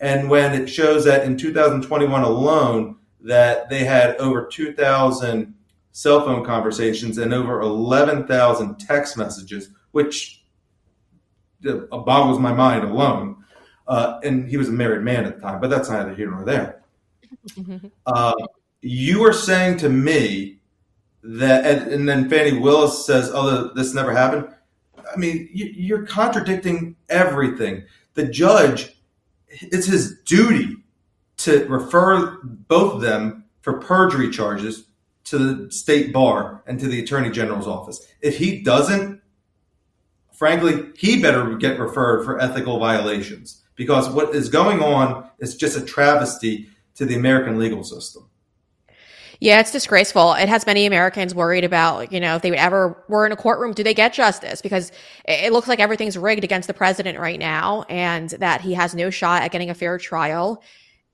And 0.00 0.28
when 0.28 0.60
it 0.60 0.68
shows 0.68 1.04
that 1.04 1.24
in 1.24 1.36
2021 1.36 2.22
alone, 2.22 2.96
that 3.20 3.68
they 3.68 3.84
had 3.84 4.16
over 4.16 4.46
2,000 4.46 5.54
cell 5.92 6.24
phone 6.24 6.44
conversations 6.44 7.18
and 7.18 7.34
over 7.34 7.60
11,000 7.60 8.78
text 8.78 9.16
messages, 9.16 9.70
which 9.90 10.44
boggles 11.60 12.38
my 12.38 12.52
mind 12.52 12.84
alone. 12.84 13.36
Uh, 13.86 14.20
and 14.22 14.48
he 14.48 14.56
was 14.56 14.68
a 14.68 14.72
married 14.72 15.02
man 15.02 15.24
at 15.24 15.36
the 15.36 15.40
time, 15.40 15.60
but 15.60 15.70
that's 15.70 15.88
neither 15.88 16.14
here 16.14 16.30
nor 16.30 16.44
there. 16.44 16.82
Uh, 18.06 18.32
you 18.80 19.24
are 19.24 19.32
saying 19.32 19.76
to 19.76 19.88
me 19.88 20.60
that, 21.22 21.66
and, 21.66 21.92
and, 21.92 22.08
then 22.08 22.28
Fani 22.28 22.58
Willis 22.58 23.04
says, 23.04 23.30
"Oh, 23.32 23.70
this 23.74 23.92
never 23.94 24.12
happened." 24.12 24.48
I 24.96 25.16
mean, 25.16 25.48
you, 25.52 25.66
you're 25.66 26.06
contradicting 26.06 26.96
everything. 27.08 27.84
The 28.14 28.24
judge, 28.24 28.96
it's 29.48 29.86
his 29.86 30.20
duty 30.20 30.76
to 31.48 31.64
refer 31.64 32.38
both 32.42 32.94
of 32.94 33.00
them 33.00 33.44
for 33.62 33.80
perjury 33.80 34.30
charges 34.30 34.84
to 35.24 35.38
the 35.38 35.72
state 35.72 36.12
bar 36.12 36.62
and 36.66 36.78
to 36.78 36.88
the 36.88 37.02
attorney 37.02 37.30
general's 37.30 37.66
office. 37.66 38.06
If 38.20 38.36
he 38.36 38.60
doesn't, 38.60 39.22
frankly, 40.32 40.90
he 40.96 41.22
better 41.22 41.56
get 41.56 41.78
referred 41.78 42.24
for 42.24 42.38
ethical 42.40 42.78
violations 42.78 43.62
because 43.76 44.10
what 44.10 44.34
is 44.34 44.50
going 44.50 44.82
on 44.82 45.28
is 45.38 45.56
just 45.56 45.76
a 45.76 45.84
travesty 45.84 46.68
to 46.96 47.06
the 47.06 47.14
American 47.14 47.58
legal 47.58 47.82
system. 47.82 48.28
Yeah, 49.40 49.60
it's 49.60 49.70
disgraceful. 49.70 50.34
It 50.34 50.48
has 50.48 50.66
many 50.66 50.84
Americans 50.84 51.34
worried 51.34 51.62
about, 51.62 52.12
you 52.12 52.18
know, 52.18 52.36
if 52.36 52.42
they 52.42 52.50
would 52.50 52.58
ever 52.58 53.04
were 53.08 53.24
in 53.24 53.30
a 53.30 53.36
courtroom, 53.36 53.72
do 53.72 53.84
they 53.84 53.94
get 53.94 54.12
justice? 54.12 54.60
Because 54.60 54.90
it 55.26 55.52
looks 55.52 55.68
like 55.68 55.78
everything's 55.78 56.18
rigged 56.18 56.42
against 56.42 56.66
the 56.66 56.74
president 56.74 57.20
right 57.20 57.38
now 57.38 57.84
and 57.88 58.30
that 58.30 58.62
he 58.62 58.74
has 58.74 58.96
no 58.96 59.10
shot 59.10 59.42
at 59.42 59.52
getting 59.52 59.70
a 59.70 59.74
fair 59.74 59.96
trial 59.96 60.60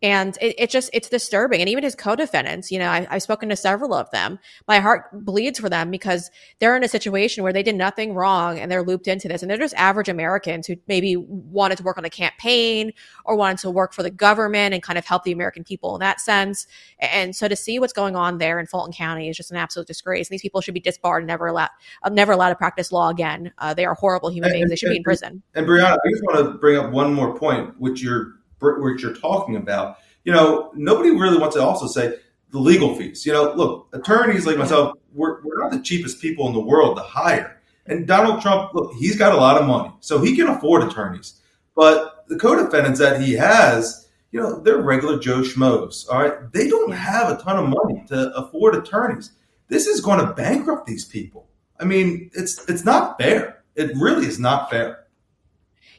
and 0.04 0.36
it, 0.42 0.54
it, 0.58 0.70
just 0.70 0.90
it's 0.92 1.08
disturbing. 1.08 1.60
And 1.60 1.68
even 1.70 1.82
his 1.82 1.94
co-defendants 1.94 2.70
you 2.70 2.78
know 2.78 2.90
I, 2.90 3.06
have 3.10 3.22
spoken 3.22 3.48
to 3.48 3.56
several 3.56 3.94
of 3.94 4.10
them. 4.10 4.38
My 4.68 4.78
heart 4.78 5.06
bleeds 5.24 5.58
for 5.58 5.70
them 5.70 5.90
because 5.90 6.30
they're 6.58 6.76
in 6.76 6.84
a 6.84 6.88
situation 6.88 7.42
where 7.42 7.54
they 7.54 7.62
did 7.62 7.74
nothing 7.74 8.12
wrong 8.12 8.58
and 8.58 8.70
they're 8.70 8.82
looped 8.82 9.08
into 9.08 9.28
this. 9.28 9.40
And 9.40 9.50
they're 9.50 9.56
just 9.56 9.74
average 9.74 10.10
americans 10.10 10.66
who 10.66 10.76
maybe 10.86 11.16
wanted 11.16 11.78
to 11.78 11.84
work 11.84 11.96
on 11.96 12.04
a 12.04 12.10
campaign 12.10 12.92
or 13.24 13.34
wanted 13.34 13.58
to 13.58 13.70
work 13.70 13.94
for 13.94 14.02
the 14.02 14.10
government 14.10 14.74
and 14.74 14.82
kind 14.82 14.98
of 14.98 15.06
help 15.06 15.24
the 15.24 15.32
american 15.32 15.64
people 15.64 15.96
in 15.96 16.00
that 16.00 16.20
sense. 16.20 16.66
And 16.98 17.34
so 17.34 17.48
to 17.48 17.56
see 17.56 17.78
what's 17.78 17.94
going 17.94 18.14
on 18.14 18.36
there 18.36 18.60
in 18.60 18.66
fulton 18.66 18.92
county 18.92 19.30
is 19.30 19.36
just 19.38 19.50
an 19.50 19.56
absolute 19.56 19.86
disgrace. 19.86 20.28
And 20.28 20.34
these 20.34 20.42
people 20.42 20.60
should 20.60 20.74
be 20.74 20.80
disbarred 20.80 21.22
and 21.22 21.28
never 21.28 21.46
allowed 21.46 21.70
uh, 22.02 22.10
never 22.10 22.32
allowed 22.32 22.50
to 22.50 22.56
practice 22.56 22.92
law 22.92 23.08
again. 23.08 23.52
Uh, 23.56 23.72
they 23.72 23.86
are 23.86 23.94
horrible 23.94 24.28
human 24.28 24.52
beings. 24.52 24.68
They 24.68 24.76
should 24.76 24.90
be 24.90 24.98
in 24.98 25.02
prison. 25.02 25.42
and 25.54 25.66
breanna 25.66 25.96
i 26.04 26.10
just 26.10 26.22
want 26.24 26.44
to 26.44 26.58
bring 26.58 26.76
up 26.76 26.90
one 26.90 27.14
more 27.14 27.36
point 27.38 27.74
which 27.78 28.02
you're 28.02 28.34
what 28.80 29.00
you're 29.00 29.14
talking 29.14 29.56
about. 29.56 29.98
You 30.24 30.32
know, 30.32 30.72
nobody 30.74 31.10
really 31.10 31.38
wants 31.38 31.56
to 31.56 31.62
also 31.62 31.86
say 31.86 32.18
the 32.50 32.58
legal 32.58 32.94
fees. 32.94 33.26
You 33.26 33.32
know, 33.32 33.52
look, 33.54 33.88
attorneys 33.92 34.46
like 34.46 34.56
myself, 34.56 34.96
we're, 35.12 35.42
we're 35.42 35.62
not 35.62 35.72
the 35.72 35.82
cheapest 35.82 36.20
people 36.20 36.46
in 36.46 36.54
the 36.54 36.60
world 36.60 36.96
to 36.96 37.02
hire. 37.02 37.60
And 37.86 38.06
Donald 38.06 38.40
Trump, 38.40 38.72
look, 38.74 38.94
he's 38.94 39.16
got 39.16 39.34
a 39.34 39.36
lot 39.36 39.60
of 39.60 39.66
money, 39.66 39.92
so 40.00 40.18
he 40.18 40.34
can 40.34 40.48
afford 40.48 40.82
attorneys. 40.82 41.40
But 41.76 42.24
the 42.28 42.36
co-defendants 42.36 42.98
that 43.00 43.20
he 43.20 43.34
has, 43.34 44.08
you 44.30 44.40
know, 44.40 44.58
they're 44.60 44.78
regular 44.80 45.18
Joe 45.18 45.40
Schmoes. 45.40 46.08
All 46.08 46.22
right, 46.22 46.52
they 46.52 46.68
don't 46.68 46.92
have 46.92 47.28
a 47.28 47.42
ton 47.42 47.58
of 47.58 47.68
money 47.68 48.04
to 48.08 48.34
afford 48.34 48.74
attorneys. 48.74 49.32
This 49.68 49.86
is 49.86 50.00
going 50.00 50.24
to 50.24 50.32
bankrupt 50.32 50.86
these 50.86 51.04
people. 51.04 51.48
I 51.78 51.84
mean, 51.84 52.30
it's 52.34 52.66
it's 52.68 52.84
not 52.84 53.18
fair. 53.18 53.62
It 53.74 53.90
really 53.96 54.26
is 54.26 54.38
not 54.38 54.70
fair. 54.70 55.03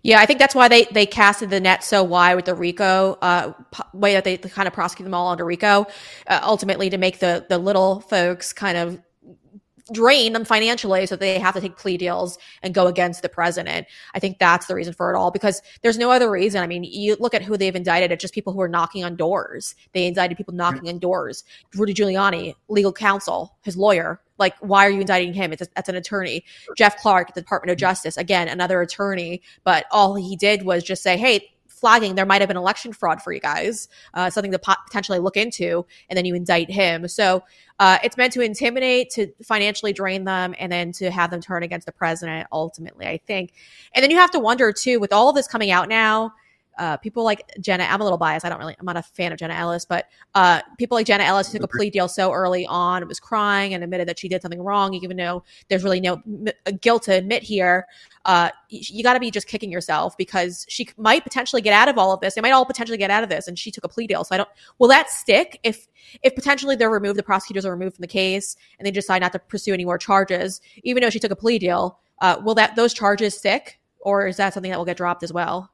Yeah, 0.05 0.19
I 0.19 0.27
think 0.27 0.38
that's 0.38 0.53
why 0.53 0.67
they 0.67 0.83
they 0.85 1.07
casted 1.07 1.50
the 1.50 1.59
net 1.59 1.83
so 1.83 2.03
wide 2.03 2.35
with 2.35 2.45
the 2.45 2.53
RICO 2.53 3.17
uh, 3.24 3.53
way 3.91 4.13
that 4.13 4.24
they 4.24 4.38
kind 4.38 4.67
of 4.67 4.74
prosecute 4.75 5.03
them 5.03 5.15
all 5.15 5.29
under 5.29 5.43
RICO, 5.43 5.88
uh, 6.27 6.41
ultimately 6.43 6.91
to 6.91 7.00
make 7.00 7.17
the 7.17 7.43
the 7.50 7.57
little 7.57 8.01
folks 8.01 8.53
kind 8.53 8.77
of 8.77 9.01
drain 9.91 10.33
them 10.33 10.45
financially 10.45 11.05
so 11.05 11.15
they 11.15 11.37
have 11.37 11.53
to 11.53 11.61
take 11.61 11.77
plea 11.77 11.97
deals 11.97 12.37
and 12.63 12.73
go 12.73 12.87
against 12.87 13.21
the 13.21 13.29
president. 13.29 13.85
I 14.13 14.19
think 14.19 14.39
that's 14.39 14.65
the 14.65 14.75
reason 14.75 14.93
for 14.93 15.13
it 15.13 15.17
all 15.17 15.31
because 15.31 15.61
there's 15.83 15.97
no 15.97 16.11
other 16.11 16.29
reason. 16.29 16.63
I 16.63 16.67
mean, 16.67 16.83
you 16.83 17.15
look 17.19 17.33
at 17.33 17.43
who 17.43 17.55
they've 17.55 17.75
indicted, 17.75 18.11
it's 18.11 18.21
just 18.21 18.33
people 18.33 18.51
who 18.51 18.61
are 18.61 18.67
knocking 18.67 19.03
on 19.03 19.15
doors. 19.15 19.75
They 19.93 20.07
indicted 20.07 20.37
people 20.37 20.53
knocking 20.53 20.89
on 20.89 20.97
doors. 20.97 21.43
Rudy 21.75 21.93
Giuliani, 21.93 22.55
legal 22.67 22.93
counsel, 22.93 23.55
his 23.63 23.77
lawyer. 23.77 24.21
Like, 24.37 24.55
why 24.59 24.85
are 24.85 24.89
you 24.89 25.01
indicting 25.01 25.33
him? 25.33 25.53
It's 25.53 25.61
a, 25.61 25.67
that's 25.75 25.87
an 25.87 25.95
attorney. 25.95 26.43
Jeff 26.75 26.97
Clark, 26.97 27.33
the 27.33 27.41
Department 27.41 27.71
of 27.71 27.77
Justice, 27.77 28.17
again, 28.17 28.47
another 28.47 28.81
attorney. 28.81 29.41
But 29.63 29.85
all 29.91 30.15
he 30.15 30.35
did 30.35 30.63
was 30.63 30.83
just 30.83 31.03
say, 31.03 31.15
hey, 31.15 31.54
flagging 31.85 32.15
there 32.15 32.25
might 32.25 32.41
have 32.41 32.47
been 32.47 32.57
election 32.57 32.91
fraud 32.93 33.21
for 33.21 33.31
you 33.31 33.39
guys, 33.39 33.87
uh, 34.15 34.27
something 34.27 34.51
to 34.51 34.57
potentially 34.57 35.19
look 35.19 35.37
into, 35.37 35.85
and 36.09 36.17
then 36.17 36.25
you 36.25 36.33
indict 36.33 36.67
him. 36.67 37.07
So 37.07 37.43
uh, 37.77 37.99
it's 38.03 38.17
meant 38.17 38.33
to 38.33 38.41
intimidate, 38.41 39.11
to 39.11 39.31
financially 39.43 39.93
drain 39.93 40.23
them, 40.23 40.55
and 40.57 40.71
then 40.71 40.93
to 40.93 41.11
have 41.11 41.29
them 41.29 41.41
turn 41.41 41.61
against 41.61 41.85
the 41.85 41.91
president 41.91 42.47
ultimately, 42.51 43.05
I 43.05 43.17
think. 43.27 43.53
And 43.93 44.01
then 44.01 44.09
you 44.09 44.17
have 44.17 44.31
to 44.31 44.39
wonder, 44.39 44.73
too, 44.73 44.99
with 44.99 45.13
all 45.13 45.31
this 45.31 45.47
coming 45.47 45.69
out 45.69 45.87
now, 45.87 46.33
uh, 46.77 46.98
people 46.98 47.24
like 47.24 47.41
Jenna, 47.62 47.86
I'm 47.86 48.01
a 48.01 48.03
little 48.03 48.17
biased. 48.17 48.46
I 48.46 48.50
don't 48.50 48.60
really, 48.60 48.75
I'm 48.79 48.86
not 48.86 48.98
a 48.98 49.01
fan 49.01 49.32
of 49.32 49.38
Jenna 49.38 49.53
Ellis, 49.53 49.86
but 49.86 50.05
uh, 50.34 50.62
people 50.77 50.96
like 50.96 51.08
Jenna 51.08 51.24
Ellis 51.24 51.51
took 51.51 51.63
a 51.63 51.67
plea 51.67 51.89
deal 51.89 52.08
so 52.08 52.32
early 52.32 52.65
on, 52.65 53.08
was 53.08 53.20
crying 53.20 53.74
and 53.74 53.84
admitted 53.84 54.08
that 54.08 54.20
she 54.20 54.27
did 54.27 54.41
something 54.41 54.62
wrong, 54.62 54.94
even 54.94 55.17
though 55.17 55.44
there's 55.70 55.84
really 55.84 56.01
no 56.01 56.22
m- 56.25 56.79
guilt 56.82 57.03
to 57.03 57.13
admit 57.13 57.44
here. 57.44 57.88
Uh, 58.25 58.50
you, 58.70 58.98
you 58.98 59.03
got 59.03 59.13
to 59.13 59.20
be 59.20 59.32
just 59.32 59.48
kicking 59.48 59.72
yourself 59.72 60.17
because 60.17 60.65
she 60.67 60.88
might 60.98 61.24
potentially 61.24 61.62
get 61.62 61.74
out 61.74 61.88
of 61.88 61.98
all 61.98 62.13
of 62.13 62.20
this. 62.20 62.36
They 62.36 62.41
might 62.41 62.51
all 62.51 62.65
potentially 62.65 62.98
get 62.98 63.12
out 63.12 63.24
of 63.24 63.29
this, 63.29 63.48
and 63.48 63.58
she 63.58 63.72
took 63.72 63.84
a 63.84 63.89
plea 63.89 64.08
deal. 64.08 64.24
So 64.24 64.36
I 64.36 64.38
don't. 64.38 64.50
Will 64.79 64.89
that 64.89 65.10
stick 65.10 65.60
if 65.63 65.88
if 66.24 66.36
potentially 66.36 66.75
they're 66.75 66.89
removed, 66.89 67.17
the 67.17 67.24
prosecutors 67.24 67.65
are 67.65 67.72
removed 67.72 67.96
from 67.96 68.03
the 68.03 68.08
case, 68.08 68.55
and 68.79 68.86
they 68.86 68.91
decide 68.91 69.22
not 69.22 69.32
to 69.34 69.39
pursue 69.39 69.74
any 69.74 69.86
more 69.86 69.98
charges, 69.98 70.62
even 70.84 71.01
though 71.01 71.10
she 71.10 71.20
took 71.20 71.32
a 71.32 71.36
plea 71.36 71.60
deal? 71.60 72.00
Uh, 72.22 72.41
will 72.44 72.55
that 72.55 72.75
those 72.75 72.94
charges 72.94 73.38
stick, 73.38 73.79
or 74.00 74.27
is 74.27 74.38
that 74.38 74.53
something 74.53 74.72
that 74.72 74.77
will 74.77 74.86
get 74.86 74.98
dropped 74.98 75.24
as 75.24 75.34
well? 75.34 75.72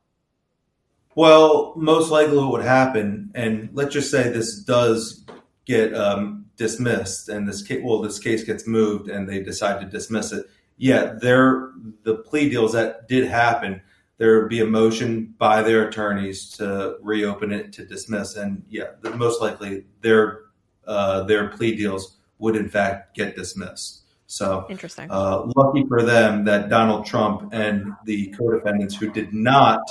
Well, 1.22 1.74
most 1.76 2.10
likely 2.10 2.36
what 2.36 2.52
would 2.52 2.64
happen, 2.64 3.30
and 3.36 3.70
let's 3.74 3.94
just 3.94 4.10
say 4.10 4.30
this 4.30 4.56
does 4.56 5.24
get 5.66 5.94
um, 5.94 6.48
dismissed, 6.58 7.30
and 7.30 7.48
this 7.48 7.62
case, 7.62 7.80
well, 7.84 8.02
this 8.02 8.18
case 8.18 8.44
gets 8.44 8.66
moved, 8.66 9.08
and 9.08 9.30
they 9.30 9.44
decide 9.44 9.80
to 9.82 9.86
dismiss 9.86 10.32
it. 10.32 10.48
Yeah, 10.78 11.14
there 11.22 11.74
the 12.02 12.16
plea 12.16 12.50
deals 12.50 12.74
that 12.74 13.08
did 13.08 13.28
happen. 13.28 13.84
There 14.18 14.40
would 14.40 14.50
be 14.50 14.62
a 14.62 14.66
motion 14.66 15.36
by 15.38 15.62
their 15.62 15.88
attorneys 15.88 16.50
to 16.58 16.98
reopen 17.04 17.52
it 17.52 17.72
to 17.74 17.86
dismiss, 17.86 18.36
and 18.36 18.64
yeah, 18.68 18.94
the, 19.02 19.12
most 19.12 19.42
likely 19.42 19.86
their 20.02 20.46
uh, 20.88 21.22
their 21.26 21.50
plea 21.50 21.76
deals 21.76 22.18
would 22.40 22.56
in 22.56 22.68
fact 22.68 23.16
get 23.16 23.36
dismissed. 23.36 24.06
So 24.26 24.66
interesting. 24.72 25.08
Uh, 25.12 25.52
lucky 25.56 25.86
for 25.88 26.02
them 26.02 26.46
that 26.46 26.70
Donald 26.70 27.06
Trump 27.06 27.54
and 27.54 27.94
the 28.06 28.34
co-defendants 28.36 28.96
who 28.96 29.12
did 29.12 29.36
not 29.36 29.82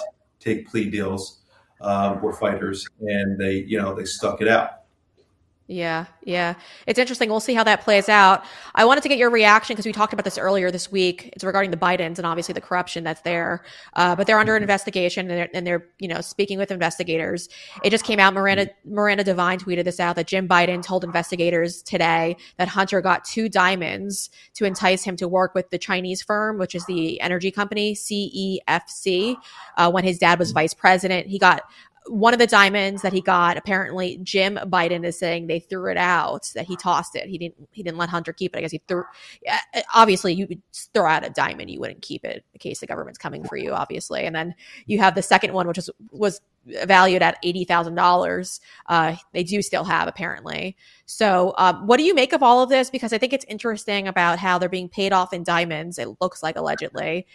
take 0.40 0.68
plea 0.68 0.90
deals 0.90 1.40
uh, 1.80 2.18
were 2.22 2.32
fighters, 2.32 2.86
and 3.00 3.38
they 3.38 3.56
you 3.66 3.80
know 3.80 3.94
they 3.94 4.04
stuck 4.04 4.40
it 4.40 4.48
out. 4.48 4.79
Yeah, 5.70 6.06
yeah. 6.24 6.54
It's 6.88 6.98
interesting. 6.98 7.30
We'll 7.30 7.38
see 7.38 7.54
how 7.54 7.62
that 7.62 7.82
plays 7.82 8.08
out. 8.08 8.44
I 8.74 8.84
wanted 8.84 9.04
to 9.04 9.08
get 9.08 9.18
your 9.18 9.30
reaction 9.30 9.74
because 9.74 9.86
we 9.86 9.92
talked 9.92 10.12
about 10.12 10.24
this 10.24 10.36
earlier 10.36 10.72
this 10.72 10.90
week. 10.90 11.30
It's 11.32 11.44
regarding 11.44 11.70
the 11.70 11.76
Bidens 11.76 12.18
and 12.18 12.26
obviously 12.26 12.54
the 12.54 12.60
corruption 12.60 13.04
that's 13.04 13.20
there. 13.20 13.62
Uh, 13.94 14.16
but 14.16 14.26
they're 14.26 14.40
under 14.40 14.54
mm-hmm. 14.54 14.64
investigation 14.64 15.30
and 15.30 15.38
they're, 15.38 15.48
and 15.54 15.64
they're, 15.64 15.86
you 16.00 16.08
know, 16.08 16.22
speaking 16.22 16.58
with 16.58 16.72
investigators. 16.72 17.48
It 17.84 17.90
just 17.90 18.04
came 18.04 18.18
out. 18.18 18.34
Miranda, 18.34 18.68
Miranda 18.84 19.22
Devine 19.22 19.60
tweeted 19.60 19.84
this 19.84 20.00
out 20.00 20.16
that 20.16 20.26
Jim 20.26 20.48
Biden 20.48 20.82
told 20.82 21.04
investigators 21.04 21.82
today 21.82 22.36
that 22.56 22.66
Hunter 22.66 23.00
got 23.00 23.24
two 23.24 23.48
diamonds 23.48 24.28
to 24.54 24.64
entice 24.64 25.04
him 25.04 25.14
to 25.18 25.28
work 25.28 25.54
with 25.54 25.70
the 25.70 25.78
Chinese 25.78 26.20
firm, 26.20 26.58
which 26.58 26.74
is 26.74 26.84
the 26.86 27.20
energy 27.20 27.52
company 27.52 27.94
CEFC, 27.94 29.36
uh, 29.76 29.88
when 29.88 30.02
his 30.02 30.18
dad 30.18 30.40
was 30.40 30.48
mm-hmm. 30.48 30.54
vice 30.54 30.74
president. 30.74 31.28
He 31.28 31.38
got 31.38 31.62
one 32.06 32.32
of 32.32 32.38
the 32.38 32.46
diamonds 32.46 33.02
that 33.02 33.12
he 33.12 33.20
got, 33.20 33.56
apparently 33.56 34.18
Jim 34.22 34.58
Biden 34.64 35.04
is 35.04 35.18
saying 35.18 35.46
they 35.46 35.60
threw 35.60 35.90
it 35.90 35.96
out, 35.96 36.50
that 36.54 36.66
he 36.66 36.76
tossed 36.76 37.14
it. 37.14 37.28
He 37.28 37.38
didn't 37.38 37.68
he 37.72 37.82
didn't 37.82 37.98
let 37.98 38.08
Hunter 38.08 38.32
keep 38.32 38.54
it. 38.54 38.58
I 38.58 38.62
guess 38.62 38.72
he 38.72 38.82
threw 38.88 39.04
obviously 39.94 40.32
you 40.34 40.46
would 40.48 40.62
throw 40.94 41.06
out 41.06 41.26
a 41.26 41.30
diamond, 41.30 41.70
you 41.70 41.80
wouldn't 41.80 42.02
keep 42.02 42.24
it 42.24 42.44
in 42.54 42.58
case 42.58 42.80
the 42.80 42.86
government's 42.86 43.18
coming 43.18 43.44
for 43.44 43.56
you, 43.56 43.72
obviously. 43.72 44.24
And 44.24 44.34
then 44.34 44.54
you 44.86 44.98
have 44.98 45.14
the 45.14 45.22
second 45.22 45.52
one, 45.52 45.66
which 45.66 45.78
is 45.78 45.90
was 46.10 46.40
valued 46.66 47.22
at 47.22 47.38
eighty 47.42 47.64
thousand 47.64 47.98
uh, 47.98 48.02
dollars. 48.02 48.60
They 49.32 49.44
do 49.44 49.62
still 49.62 49.84
have 49.84 50.08
apparently. 50.08 50.76
So, 51.06 51.54
um, 51.58 51.86
what 51.86 51.96
do 51.96 52.04
you 52.04 52.14
make 52.14 52.32
of 52.32 52.42
all 52.42 52.62
of 52.62 52.68
this? 52.68 52.88
Because 52.88 53.12
I 53.12 53.18
think 53.18 53.32
it's 53.32 53.44
interesting 53.48 54.06
about 54.08 54.38
how 54.38 54.58
they're 54.58 54.68
being 54.68 54.88
paid 54.88 55.12
off 55.12 55.32
in 55.32 55.42
diamonds. 55.42 55.98
It 55.98 56.08
looks 56.20 56.42
like 56.42 56.56
allegedly, 56.56 57.26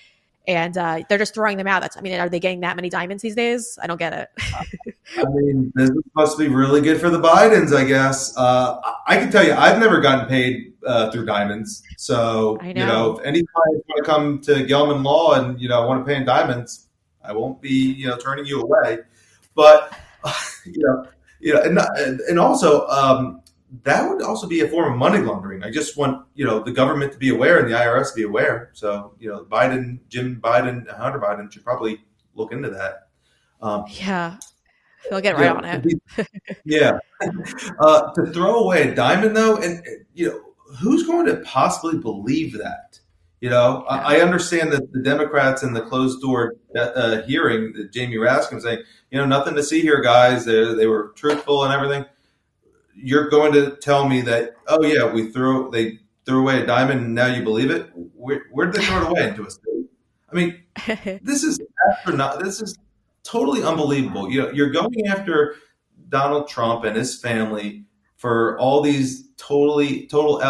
and 0.48 0.78
uh, 0.78 1.04
they're 1.10 1.18
just 1.18 1.34
throwing 1.34 1.58
them 1.58 1.68
out. 1.68 1.82
That's 1.82 1.98
I 1.98 2.02
mean, 2.02 2.20
are 2.20 2.30
they 2.30 2.40
getting 2.40 2.62
that 2.62 2.76
many 2.76 2.90
diamonds 2.90 3.24
these 3.24 3.36
days? 3.36 3.78
I 3.82 3.88
don't 3.88 3.98
get 3.98 4.14
it. 4.14 4.30
I 5.18 5.24
mean, 5.26 5.72
this 5.76 5.92
must 6.16 6.38
be 6.38 6.48
really 6.48 6.82
good 6.82 7.00
for 7.00 7.10
the 7.10 7.20
Bidens, 7.20 7.76
I 7.76 7.86
guess. 7.86 8.36
Uh, 8.38 8.80
I 9.08 9.18
can 9.18 9.32
tell 9.32 9.46
you, 9.46 9.54
I've 9.54 9.80
never 9.80 10.02
gotten 10.02 10.28
paid 10.28 10.74
uh, 10.86 11.12
through 11.12 11.26
diamonds. 11.26 11.84
So 11.98 12.58
know. 12.62 12.68
you 12.68 12.74
know, 12.74 13.18
if 13.18 13.26
any 13.26 13.44
clients 13.44 13.88
want 13.88 13.98
to 13.98 14.04
come 14.04 14.40
to 14.42 14.66
Gelman 14.66 15.04
Law 15.04 15.34
and 15.34 15.60
you 15.60 15.70
know 15.70 15.88
want 15.88 16.06
to 16.06 16.10
pay 16.10 16.18
in 16.18 16.26
diamonds, 16.26 16.88
I 17.24 17.34
won't 17.34 17.62
be 17.62 17.94
you 17.94 18.08
know 18.08 18.18
turning 18.18 18.46
you 18.46 18.62
away. 18.62 19.00
But 19.56 19.98
you 20.66 20.74
know, 20.78 21.08
you 21.40 21.54
know, 21.54 21.62
and 21.62 22.20
and 22.22 22.40
also. 22.40 22.88
Um, 22.88 23.42
that 23.84 24.08
would 24.08 24.22
also 24.22 24.48
be 24.48 24.62
a 24.62 24.68
form 24.68 24.94
of 24.94 24.98
money 24.98 25.20
laundering. 25.20 25.64
I 25.64 25.72
just 25.72 25.98
want 25.98 26.26
you 26.36 26.46
know 26.46 26.60
the 26.60 26.72
government 26.72 27.12
to 27.14 27.18
be 27.18 27.30
aware 27.30 27.60
and 27.60 27.68
the 27.68 27.78
IRS 27.78 28.10
to 28.10 28.16
be 28.16 28.24
aware. 28.24 28.70
So 28.74 29.14
you 29.20 29.30
know, 29.30 29.46
Biden, 29.46 30.00
Jim 30.10 30.40
Biden, 30.42 30.90
Hunter 30.96 31.20
Biden 31.20 31.52
should 31.52 31.64
probably 31.64 32.04
look 32.36 32.52
into 32.52 32.70
that. 32.70 33.08
Um, 33.62 33.86
yeah, 33.88 34.38
he'll 35.10 35.22
get 35.22 35.38
right 35.38 35.50
on 35.50 35.66
it. 35.66 36.28
yeah, 36.66 37.00
uh, 37.80 38.14
to 38.14 38.26
throw 38.32 38.64
away 38.64 38.90
a 38.90 38.96
diamond 38.96 39.36
though, 39.36 39.58
and 39.58 39.84
you 40.14 40.30
know, 40.30 40.42
who's 40.80 41.06
going 41.06 41.26
to 41.26 41.38
possibly 41.38 41.98
believe 41.98 42.58
that? 42.58 43.00
You 43.42 43.50
know, 43.50 43.86
yeah. 43.90 43.96
I, 43.96 44.16
I, 44.16 44.22
understand 44.22 44.72
that 44.72 44.92
the 44.94 45.02
Democrats 45.02 45.62
in 45.62 45.74
the 45.74 45.82
closed 45.82 46.22
door 46.22 46.56
uh, 46.76 47.22
hearing, 47.24 47.74
that 47.74 47.92
Jamie 47.92 48.16
Raskin 48.16 48.62
saying, 48.62 48.82
you 49.12 49.20
know, 49.20 49.26
nothing 49.26 49.54
to 49.56 49.62
see 49.62 49.82
here, 49.82 50.02
guys. 50.02 50.46
They, 50.46 50.74
they 50.74 50.88
were 50.88 51.12
truthful 51.16 51.66
and 51.66 51.74
everything 51.74 52.06
you're 52.96 53.30
going 53.30 53.52
to 53.54 53.76
tell 53.78 54.08
me 54.08 54.22
that 54.22 54.56
oh 54.68 54.84
yeah 54.84 55.12
we 55.12 55.32
threw 55.32 55.70
they 55.72 56.00
threw 56.26 56.42
away 56.42 56.62
a 56.62 56.66
diamond 56.66 57.02
and 57.02 57.16
now 57.16 57.28
you 57.28 57.44
believe 57.44 57.70
it? 57.70 57.90
Where, 58.16 58.44
where 58.52 58.68
did 58.68 58.82
they 58.82 58.86
throw 58.86 59.02
it 59.02 59.12
away? 59.12 59.30
Into 59.30 59.46
a 59.46 59.52
state? 59.52 59.86
I 60.32 60.36
mean 60.36 60.64
this 61.22 61.44
is 61.44 61.60
astronaut 61.92 62.44
this 62.44 62.62
is 62.62 62.78
totally 63.24 63.64
unbelievable. 63.64 64.32
You 64.32 64.44
know 64.44 64.52
you're 64.52 64.72
going 64.72 65.08
after 65.08 65.56
donald 66.10 66.48
trump 66.48 66.84
and 66.84 66.96
his 66.96 67.20
family 67.20 67.84
for 68.16 68.58
all 68.60 68.82
these 68.82 69.28
totally 69.38 70.08
total 70.08 70.42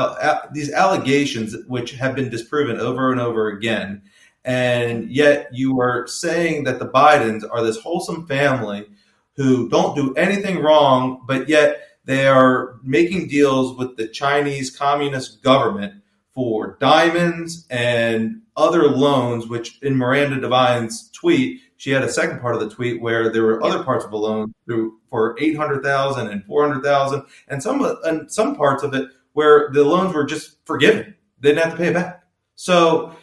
these 0.54 0.72
allegations 0.72 1.56
which 1.68 1.92
have 1.92 2.16
been 2.16 2.30
disproven 2.30 2.80
over 2.80 3.12
and 3.12 3.20
over 3.20 3.50
again. 3.50 4.02
And 4.44 5.10
yet 5.10 5.50
you 5.52 5.82
are 5.82 6.06
saying 6.08 6.66
that 6.66 6.80
the 6.80 6.88
bidens 6.88 7.44
are 7.50 7.64
this 7.64 7.80
wholesome 7.80 8.28
family 8.28 8.88
who 9.36 9.68
don't 9.70 9.96
do 9.96 10.14
anything 10.14 10.60
wrong 10.60 11.24
but 11.28 11.50
yet 11.50 11.82
they 12.06 12.28
are 12.28 12.76
making 12.84 13.28
deals 13.28 13.78
with 13.78 13.98
the 13.98 14.08
Chinese 14.08 14.76
Communist 14.76 15.44
government 15.44 16.02
for 16.34 16.78
diamonds 16.80 17.66
and 17.70 18.42
other 18.58 18.88
loans, 18.90 19.48
which 19.48 19.80
in 19.82 19.96
Miranda 19.96 20.40
Devine's 20.40 21.10
tweet, 21.12 21.62
she 21.78 21.92
had 21.92 22.04
a 22.04 22.12
second 22.12 22.40
part 22.40 22.56
of 22.56 22.62
the 22.62 22.70
tweet 22.70 23.02
where 23.02 23.32
there 23.32 23.44
were 23.44 23.64
other 23.64 23.84
parts 23.84 24.06
of 24.06 24.12
the 24.12 24.18
loan 24.18 24.54
through 24.66 25.00
for 25.10 25.36
800,000 25.40 26.28
and 26.28 26.44
400,000 26.46 27.24
and 27.48 27.62
some 27.62 27.98
and 28.04 28.32
some 28.32 28.56
parts 28.56 28.84
of 28.84 28.94
it 28.94 29.10
where 29.34 29.70
the 29.74 29.84
loans 29.84 30.14
were 30.14 30.26
just 30.26 30.58
forgiven. 30.66 31.16
They 31.40 31.50
didn't 31.50 31.64
have 31.64 31.74
to 31.74 31.78
pay 31.78 31.88
it 31.88 31.94
back. 31.94 32.24
So 32.56 33.16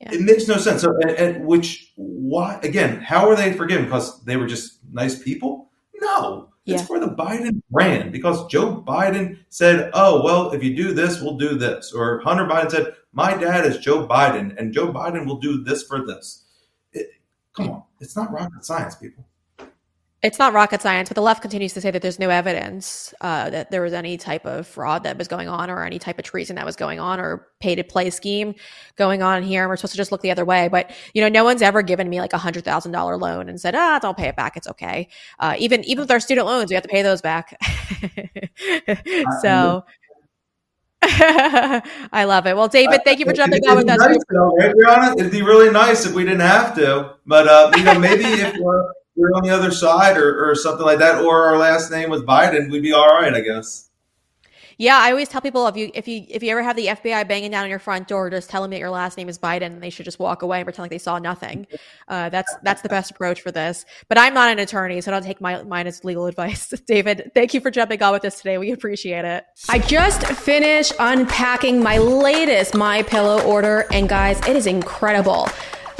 yeah. 0.00 0.14
it 0.14 0.20
makes 0.20 0.48
no 0.48 0.56
sense. 0.56 0.82
So 0.82 0.92
and, 1.02 1.10
and 1.10 1.46
which 1.46 1.92
why 1.96 2.58
again, 2.62 3.00
how 3.00 3.28
are 3.28 3.36
they 3.36 3.52
forgiven? 3.52 3.84
Because 3.84 4.22
they 4.24 4.36
were 4.36 4.46
just 4.46 4.80
nice 4.90 5.20
people? 5.22 5.70
No. 6.00 6.47
It's 6.68 6.82
yeah. 6.82 6.86
for 6.86 7.00
the 7.00 7.14
Biden 7.14 7.62
brand 7.70 8.12
because 8.12 8.46
Joe 8.48 8.84
Biden 8.86 9.38
said, 9.48 9.90
"Oh 9.94 10.22
well, 10.22 10.50
if 10.50 10.62
you 10.62 10.76
do 10.76 10.92
this, 10.92 11.22
we'll 11.22 11.38
do 11.38 11.56
this," 11.56 11.94
or 11.94 12.20
Hunter 12.20 12.44
Biden 12.44 12.70
said, 12.70 12.94
"My 13.12 13.34
dad 13.34 13.64
is 13.64 13.78
Joe 13.78 14.06
Biden, 14.06 14.54
and 14.58 14.74
Joe 14.74 14.92
Biden 14.92 15.24
will 15.24 15.38
do 15.38 15.64
this 15.64 15.84
for 15.84 16.04
this." 16.04 16.44
It, 16.92 17.08
come 17.54 17.70
on, 17.70 17.82
it's 18.00 18.16
not 18.16 18.30
rocket 18.30 18.66
science, 18.66 18.96
people. 18.96 19.24
It's 20.20 20.38
not 20.40 20.52
rocket 20.52 20.82
science, 20.82 21.08
but 21.08 21.14
the 21.14 21.22
left 21.22 21.42
continues 21.42 21.74
to 21.74 21.80
say 21.80 21.92
that 21.92 22.02
there's 22.02 22.18
no 22.18 22.28
evidence 22.28 23.14
uh, 23.20 23.50
that 23.50 23.70
there 23.70 23.82
was 23.82 23.92
any 23.92 24.16
type 24.16 24.44
of 24.46 24.66
fraud 24.66 25.04
that 25.04 25.16
was 25.16 25.28
going 25.28 25.48
on 25.48 25.70
or 25.70 25.84
any 25.84 26.00
type 26.00 26.18
of 26.18 26.24
treason 26.24 26.56
that 26.56 26.66
was 26.66 26.74
going 26.74 26.98
on 26.98 27.20
or 27.20 27.46
pay 27.60 27.76
to 27.76 27.84
play 27.84 28.10
scheme 28.10 28.56
going 28.96 29.22
on 29.22 29.44
here. 29.44 29.62
And 29.62 29.70
we're 29.70 29.76
supposed 29.76 29.92
to 29.92 29.96
just 29.96 30.10
look 30.10 30.20
the 30.22 30.32
other 30.32 30.44
way. 30.44 30.66
But, 30.66 30.90
you 31.14 31.22
know, 31.22 31.28
no 31.28 31.44
one's 31.44 31.62
ever 31.62 31.82
given 31.82 32.08
me 32.08 32.20
like 32.20 32.32
a 32.32 32.38
hundred 32.38 32.64
thousand 32.64 32.90
dollar 32.90 33.16
loan 33.16 33.48
and 33.48 33.60
said, 33.60 33.76
ah, 33.76 34.00
don't 34.00 34.16
pay 34.16 34.26
it 34.26 34.34
back. 34.34 34.56
It's 34.56 34.66
okay. 34.66 35.08
Uh, 35.38 35.54
even, 35.56 35.84
even 35.84 36.02
with 36.02 36.10
our 36.10 36.18
student 36.18 36.48
loans, 36.48 36.68
we 36.68 36.74
have 36.74 36.82
to 36.82 36.88
pay 36.88 37.02
those 37.02 37.22
back. 37.22 37.56
so. 39.40 39.84
I 41.02 42.24
love 42.26 42.48
it. 42.48 42.56
Well, 42.56 42.66
David, 42.66 43.02
thank 43.04 43.20
you 43.20 43.24
for 43.24 43.32
jumping 43.32 43.62
on 43.68 43.76
with 43.76 43.88
us. 43.88 43.98
Nice, 43.98 44.18
though, 44.30 44.56
right, 44.56 45.16
It'd 45.16 45.30
be 45.30 45.42
really 45.42 45.70
nice 45.70 46.04
if 46.04 46.12
we 46.12 46.24
didn't 46.24 46.40
have 46.40 46.74
to, 46.74 47.14
but 47.24 47.46
uh, 47.46 47.70
you 47.76 47.84
know, 47.84 48.00
maybe 48.00 48.24
if 48.24 48.56
we're 48.58 48.84
we're 49.18 49.32
on 49.32 49.42
the 49.42 49.50
other 49.50 49.70
side 49.70 50.16
or, 50.16 50.50
or 50.50 50.54
something 50.54 50.86
like 50.86 51.00
that, 51.00 51.22
or 51.22 51.46
our 51.46 51.58
last 51.58 51.90
name 51.90 52.08
was 52.08 52.22
Biden, 52.22 52.70
we'd 52.70 52.82
be 52.82 52.92
all 52.92 53.08
right, 53.08 53.34
I 53.34 53.40
guess. 53.40 53.88
Yeah, 54.80 54.96
I 54.96 55.10
always 55.10 55.28
tell 55.28 55.40
people 55.40 55.66
if 55.66 55.76
you 55.76 55.90
if 55.92 56.06
you 56.06 56.24
if 56.28 56.40
you 56.40 56.50
ever 56.52 56.62
have 56.62 56.76
the 56.76 56.86
FBI 56.86 57.26
banging 57.26 57.50
down 57.50 57.64
on 57.64 57.70
your 57.70 57.80
front 57.80 58.06
door, 58.06 58.30
just 58.30 58.48
tell 58.48 58.62
them 58.62 58.70
that 58.70 58.78
your 58.78 58.90
last 58.90 59.18
name 59.18 59.28
is 59.28 59.36
Biden, 59.36 59.62
and 59.62 59.82
they 59.82 59.90
should 59.90 60.04
just 60.04 60.20
walk 60.20 60.42
away 60.42 60.58
and 60.58 60.66
pretend 60.66 60.84
like 60.84 60.92
they 60.92 60.98
saw 60.98 61.18
nothing. 61.18 61.66
Uh, 62.06 62.30
that's 62.30 62.54
that's 62.62 62.80
the 62.80 62.88
best 62.88 63.10
approach 63.10 63.42
for 63.42 63.50
this. 63.50 63.84
But 64.08 64.16
I'm 64.16 64.32
not 64.32 64.50
an 64.50 64.58
attorney, 64.58 65.02
so 65.02 65.10
don't 65.10 65.22
take 65.22 65.42
my 65.42 65.62
mine 65.64 65.86
as 65.86 66.04
legal 66.04 66.24
advice. 66.32 66.68
David, 66.86 67.32
thank 67.34 67.52
you 67.52 67.60
for 67.60 67.70
jumping 67.70 68.02
on 68.02 68.12
with 68.12 68.24
us 68.24 68.38
today. 68.38 68.56
We 68.56 68.70
appreciate 68.70 69.26
it. 69.26 69.44
I 69.68 69.78
just 69.78 70.24
finished 70.26 70.94
unpacking 70.98 71.82
my 71.82 71.98
latest 71.98 72.74
My 72.74 73.02
Pillow 73.02 73.42
order, 73.42 73.84
and 73.92 74.08
guys, 74.08 74.40
it 74.48 74.56
is 74.56 74.66
incredible. 74.66 75.48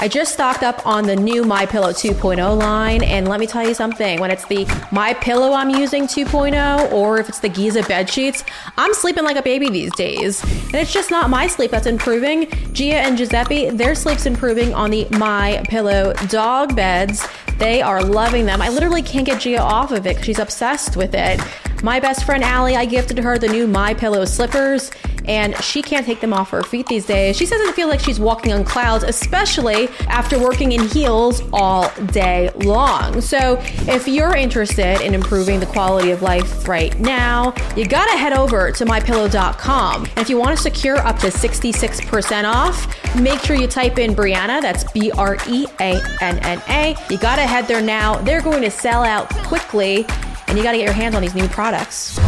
I 0.01 0.07
just 0.07 0.31
stocked 0.31 0.63
up 0.63 0.87
on 0.87 1.05
the 1.05 1.15
new 1.15 1.43
My 1.43 1.65
Pillow 1.65 1.89
2.0 1.89 2.57
line, 2.57 3.03
and 3.03 3.27
let 3.27 3.41
me 3.41 3.45
tell 3.45 3.67
you 3.67 3.73
something. 3.73 4.21
When 4.21 4.31
it's 4.31 4.45
the 4.45 4.65
My 4.93 5.13
Pillow 5.13 5.51
I'm 5.51 5.69
using 5.69 6.03
2.0, 6.03 6.93
or 6.93 7.19
if 7.19 7.27
it's 7.27 7.39
the 7.39 7.49
Giza 7.49 7.83
bed 7.83 8.09
sheets, 8.09 8.45
I'm 8.77 8.93
sleeping 8.93 9.25
like 9.25 9.35
a 9.35 9.41
baby 9.41 9.69
these 9.69 9.93
days. 9.95 10.41
And 10.43 10.75
it's 10.75 10.93
just 10.93 11.11
not 11.11 11.29
my 11.29 11.47
sleep 11.47 11.71
that's 11.71 11.85
improving. 11.85 12.49
Gia 12.71 12.95
and 12.95 13.17
Giuseppe, 13.17 13.71
their 13.71 13.93
sleep's 13.93 14.25
improving 14.25 14.73
on 14.73 14.89
the 14.91 15.05
My 15.17 15.61
Pillow 15.67 16.13
dog 16.29 16.77
beds. 16.77 17.27
They 17.57 17.81
are 17.81 18.01
loving 18.01 18.45
them. 18.45 18.61
I 18.61 18.69
literally 18.69 19.01
can't 19.01 19.25
get 19.25 19.41
Gia 19.41 19.57
off 19.57 19.91
of 19.91 20.07
it 20.07 20.23
she's 20.23 20.39
obsessed 20.39 20.95
with 20.95 21.13
it. 21.13 21.41
My 21.83 21.99
best 21.99 22.23
friend 22.25 22.43
Allie, 22.43 22.75
I 22.75 22.85
gifted 22.85 23.17
her 23.17 23.37
the 23.37 23.49
new 23.49 23.67
My 23.67 23.93
Pillow 23.93 24.23
slippers, 24.23 24.91
and 25.29 25.55
she 25.63 25.83
can't 25.83 26.05
take 26.05 26.19
them 26.21 26.33
off 26.33 26.49
her 26.49 26.63
feet 26.63 26.87
these 26.87 27.05
days. 27.05 27.37
She 27.37 27.45
doesn't 27.45 27.73
feel 27.73 27.87
like 27.87 27.99
she's 27.99 28.19
walking 28.19 28.51
on 28.51 28.63
clouds, 28.63 29.03
especially 29.03 29.87
after 30.07 30.39
working 30.39 30.71
in 30.71 30.87
heels 30.89 31.43
all 31.53 31.89
day 32.07 32.49
long. 32.55 33.21
So, 33.21 33.59
if 33.87 34.07
you're 34.07 34.35
interested 34.35 35.01
in 35.01 35.13
improving 35.13 35.59
the 35.59 35.67
quality 35.67 36.09
of 36.09 36.23
life 36.23 36.67
right 36.67 36.99
now, 36.99 37.53
you 37.77 37.85
gotta 37.85 38.17
head 38.17 38.33
over 38.33 38.71
to 38.71 38.85
mypillow.com. 38.85 40.05
And 40.05 40.17
if 40.17 40.29
you 40.29 40.37
want 40.39 40.57
to 40.57 40.61
secure 40.61 40.97
up 40.97 41.19
to 41.19 41.27
66% 41.27 42.43
off, 42.51 43.15
make 43.15 43.39
sure 43.41 43.55
you 43.55 43.67
type 43.67 43.99
in 43.99 44.15
Breanna, 44.15 44.59
That's 44.61 44.91
B 44.91 45.11
R 45.11 45.37
E 45.47 45.67
A 45.79 46.01
N 46.21 46.39
N 46.39 46.61
A. 46.69 46.95
You 47.11 47.19
gotta 47.19 47.43
head 47.43 47.67
there 47.67 47.81
now. 47.81 48.15
They're 48.15 48.41
going 48.41 48.63
to 48.63 48.71
sell 48.71 49.03
out 49.03 49.29
quickly 49.45 50.07
and 50.47 50.57
you 50.57 50.63
got 50.63 50.71
to 50.71 50.79
get 50.79 50.85
your 50.85 50.93
hands 50.93 51.13
on 51.13 51.21
these 51.21 51.35
new 51.35 51.47
products. 51.49 52.19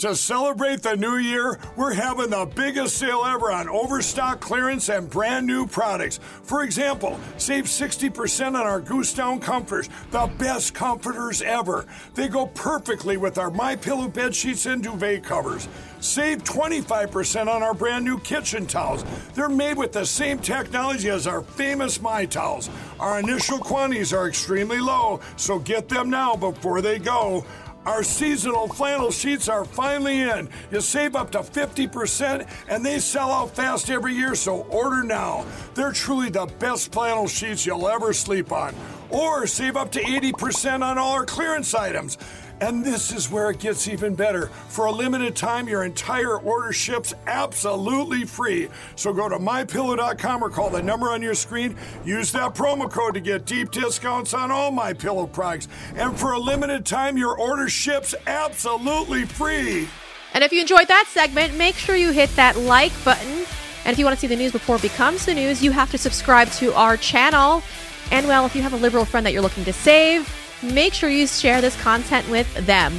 To 0.00 0.14
celebrate 0.14 0.82
the 0.82 0.94
new 0.94 1.16
year, 1.16 1.58
we're 1.74 1.94
having 1.94 2.28
the 2.28 2.44
biggest 2.54 2.98
sale 2.98 3.22
ever 3.24 3.50
on 3.50 3.66
overstock 3.66 4.42
clearance 4.42 4.90
and 4.90 5.08
brand 5.08 5.46
new 5.46 5.66
products. 5.66 6.20
For 6.42 6.64
example, 6.64 7.18
save 7.38 7.64
60% 7.64 8.48
on 8.48 8.56
our 8.56 8.78
Goose 8.82 9.14
Down 9.14 9.40
comforters, 9.40 9.88
the 10.10 10.30
best 10.36 10.74
comforters 10.74 11.40
ever. 11.40 11.86
They 12.12 12.28
go 12.28 12.46
perfectly 12.48 13.16
with 13.16 13.38
our 13.38 13.50
My 13.50 13.74
Pillow 13.74 14.08
bed 14.08 14.34
sheets 14.34 14.66
and 14.66 14.82
duvet 14.82 15.24
covers. 15.24 15.66
Save 16.00 16.44
25% 16.44 17.48
on 17.48 17.62
our 17.62 17.72
brand 17.72 18.04
new 18.04 18.20
kitchen 18.20 18.66
towels. 18.66 19.02
They're 19.32 19.48
made 19.48 19.78
with 19.78 19.92
the 19.92 20.04
same 20.04 20.40
technology 20.40 21.08
as 21.08 21.26
our 21.26 21.40
famous 21.40 22.02
My 22.02 22.26
Towels. 22.26 22.68
Our 23.00 23.20
initial 23.20 23.58
quantities 23.58 24.12
are 24.12 24.28
extremely 24.28 24.78
low, 24.78 25.20
so 25.36 25.58
get 25.58 25.88
them 25.88 26.10
now 26.10 26.36
before 26.36 26.82
they 26.82 26.98
go. 26.98 27.46
Our 27.86 28.02
seasonal 28.02 28.66
flannel 28.66 29.12
sheets 29.12 29.48
are 29.48 29.64
finally 29.64 30.22
in. 30.22 30.48
You 30.72 30.80
save 30.80 31.14
up 31.14 31.30
to 31.30 31.38
50% 31.38 32.48
and 32.68 32.84
they 32.84 32.98
sell 32.98 33.30
out 33.30 33.54
fast 33.54 33.90
every 33.90 34.12
year, 34.12 34.34
so 34.34 34.62
order 34.62 35.04
now. 35.04 35.46
They're 35.74 35.92
truly 35.92 36.28
the 36.28 36.46
best 36.58 36.92
flannel 36.92 37.28
sheets 37.28 37.64
you'll 37.64 37.86
ever 37.86 38.12
sleep 38.12 38.50
on. 38.50 38.74
Or 39.08 39.46
save 39.46 39.76
up 39.76 39.92
to 39.92 40.00
80% 40.00 40.82
on 40.82 40.98
all 40.98 41.12
our 41.12 41.24
clearance 41.24 41.76
items. 41.76 42.18
And 42.60 42.84
this 42.84 43.12
is 43.12 43.30
where 43.30 43.50
it 43.50 43.58
gets 43.58 43.86
even 43.86 44.14
better. 44.14 44.46
For 44.68 44.86
a 44.86 44.92
limited 44.92 45.36
time, 45.36 45.68
your 45.68 45.84
entire 45.84 46.38
order 46.38 46.72
ships 46.72 47.12
absolutely 47.26 48.24
free. 48.24 48.68
So 48.94 49.12
go 49.12 49.28
to 49.28 49.38
mypillow.com 49.38 50.42
or 50.42 50.48
call 50.48 50.70
the 50.70 50.82
number 50.82 51.10
on 51.10 51.20
your 51.20 51.34
screen. 51.34 51.76
Use 52.04 52.32
that 52.32 52.54
promo 52.54 52.90
code 52.90 53.14
to 53.14 53.20
get 53.20 53.44
deep 53.44 53.70
discounts 53.70 54.32
on 54.32 54.50
all 54.50 54.70
my 54.70 54.92
pillow 54.94 55.26
products. 55.26 55.68
And 55.96 56.18
for 56.18 56.32
a 56.32 56.38
limited 56.38 56.86
time, 56.86 57.18
your 57.18 57.38
order 57.38 57.68
ships 57.68 58.14
absolutely 58.26 59.26
free. 59.26 59.88
And 60.32 60.42
if 60.42 60.52
you 60.52 60.60
enjoyed 60.60 60.88
that 60.88 61.06
segment, 61.08 61.56
make 61.56 61.74
sure 61.76 61.96
you 61.96 62.10
hit 62.10 62.30
that 62.36 62.56
like 62.58 62.92
button. 63.04 63.44
And 63.84 63.92
if 63.92 63.98
you 63.98 64.04
want 64.04 64.16
to 64.16 64.20
see 64.20 64.26
the 64.26 64.36
news 64.36 64.52
before 64.52 64.76
it 64.76 64.82
becomes 64.82 65.26
the 65.26 65.34
news, 65.34 65.62
you 65.62 65.70
have 65.70 65.90
to 65.92 65.98
subscribe 65.98 66.48
to 66.52 66.74
our 66.74 66.96
channel. 66.96 67.62
And 68.10 68.26
well, 68.26 68.46
if 68.46 68.56
you 68.56 68.62
have 68.62 68.72
a 68.72 68.76
liberal 68.76 69.04
friend 69.04 69.24
that 69.26 69.32
you're 69.32 69.42
looking 69.42 69.64
to 69.64 69.72
save, 69.72 70.28
make 70.62 70.94
sure 70.94 71.08
you 71.08 71.26
share 71.26 71.60
this 71.60 71.80
content 71.80 72.28
with 72.28 72.52
them. 72.66 72.92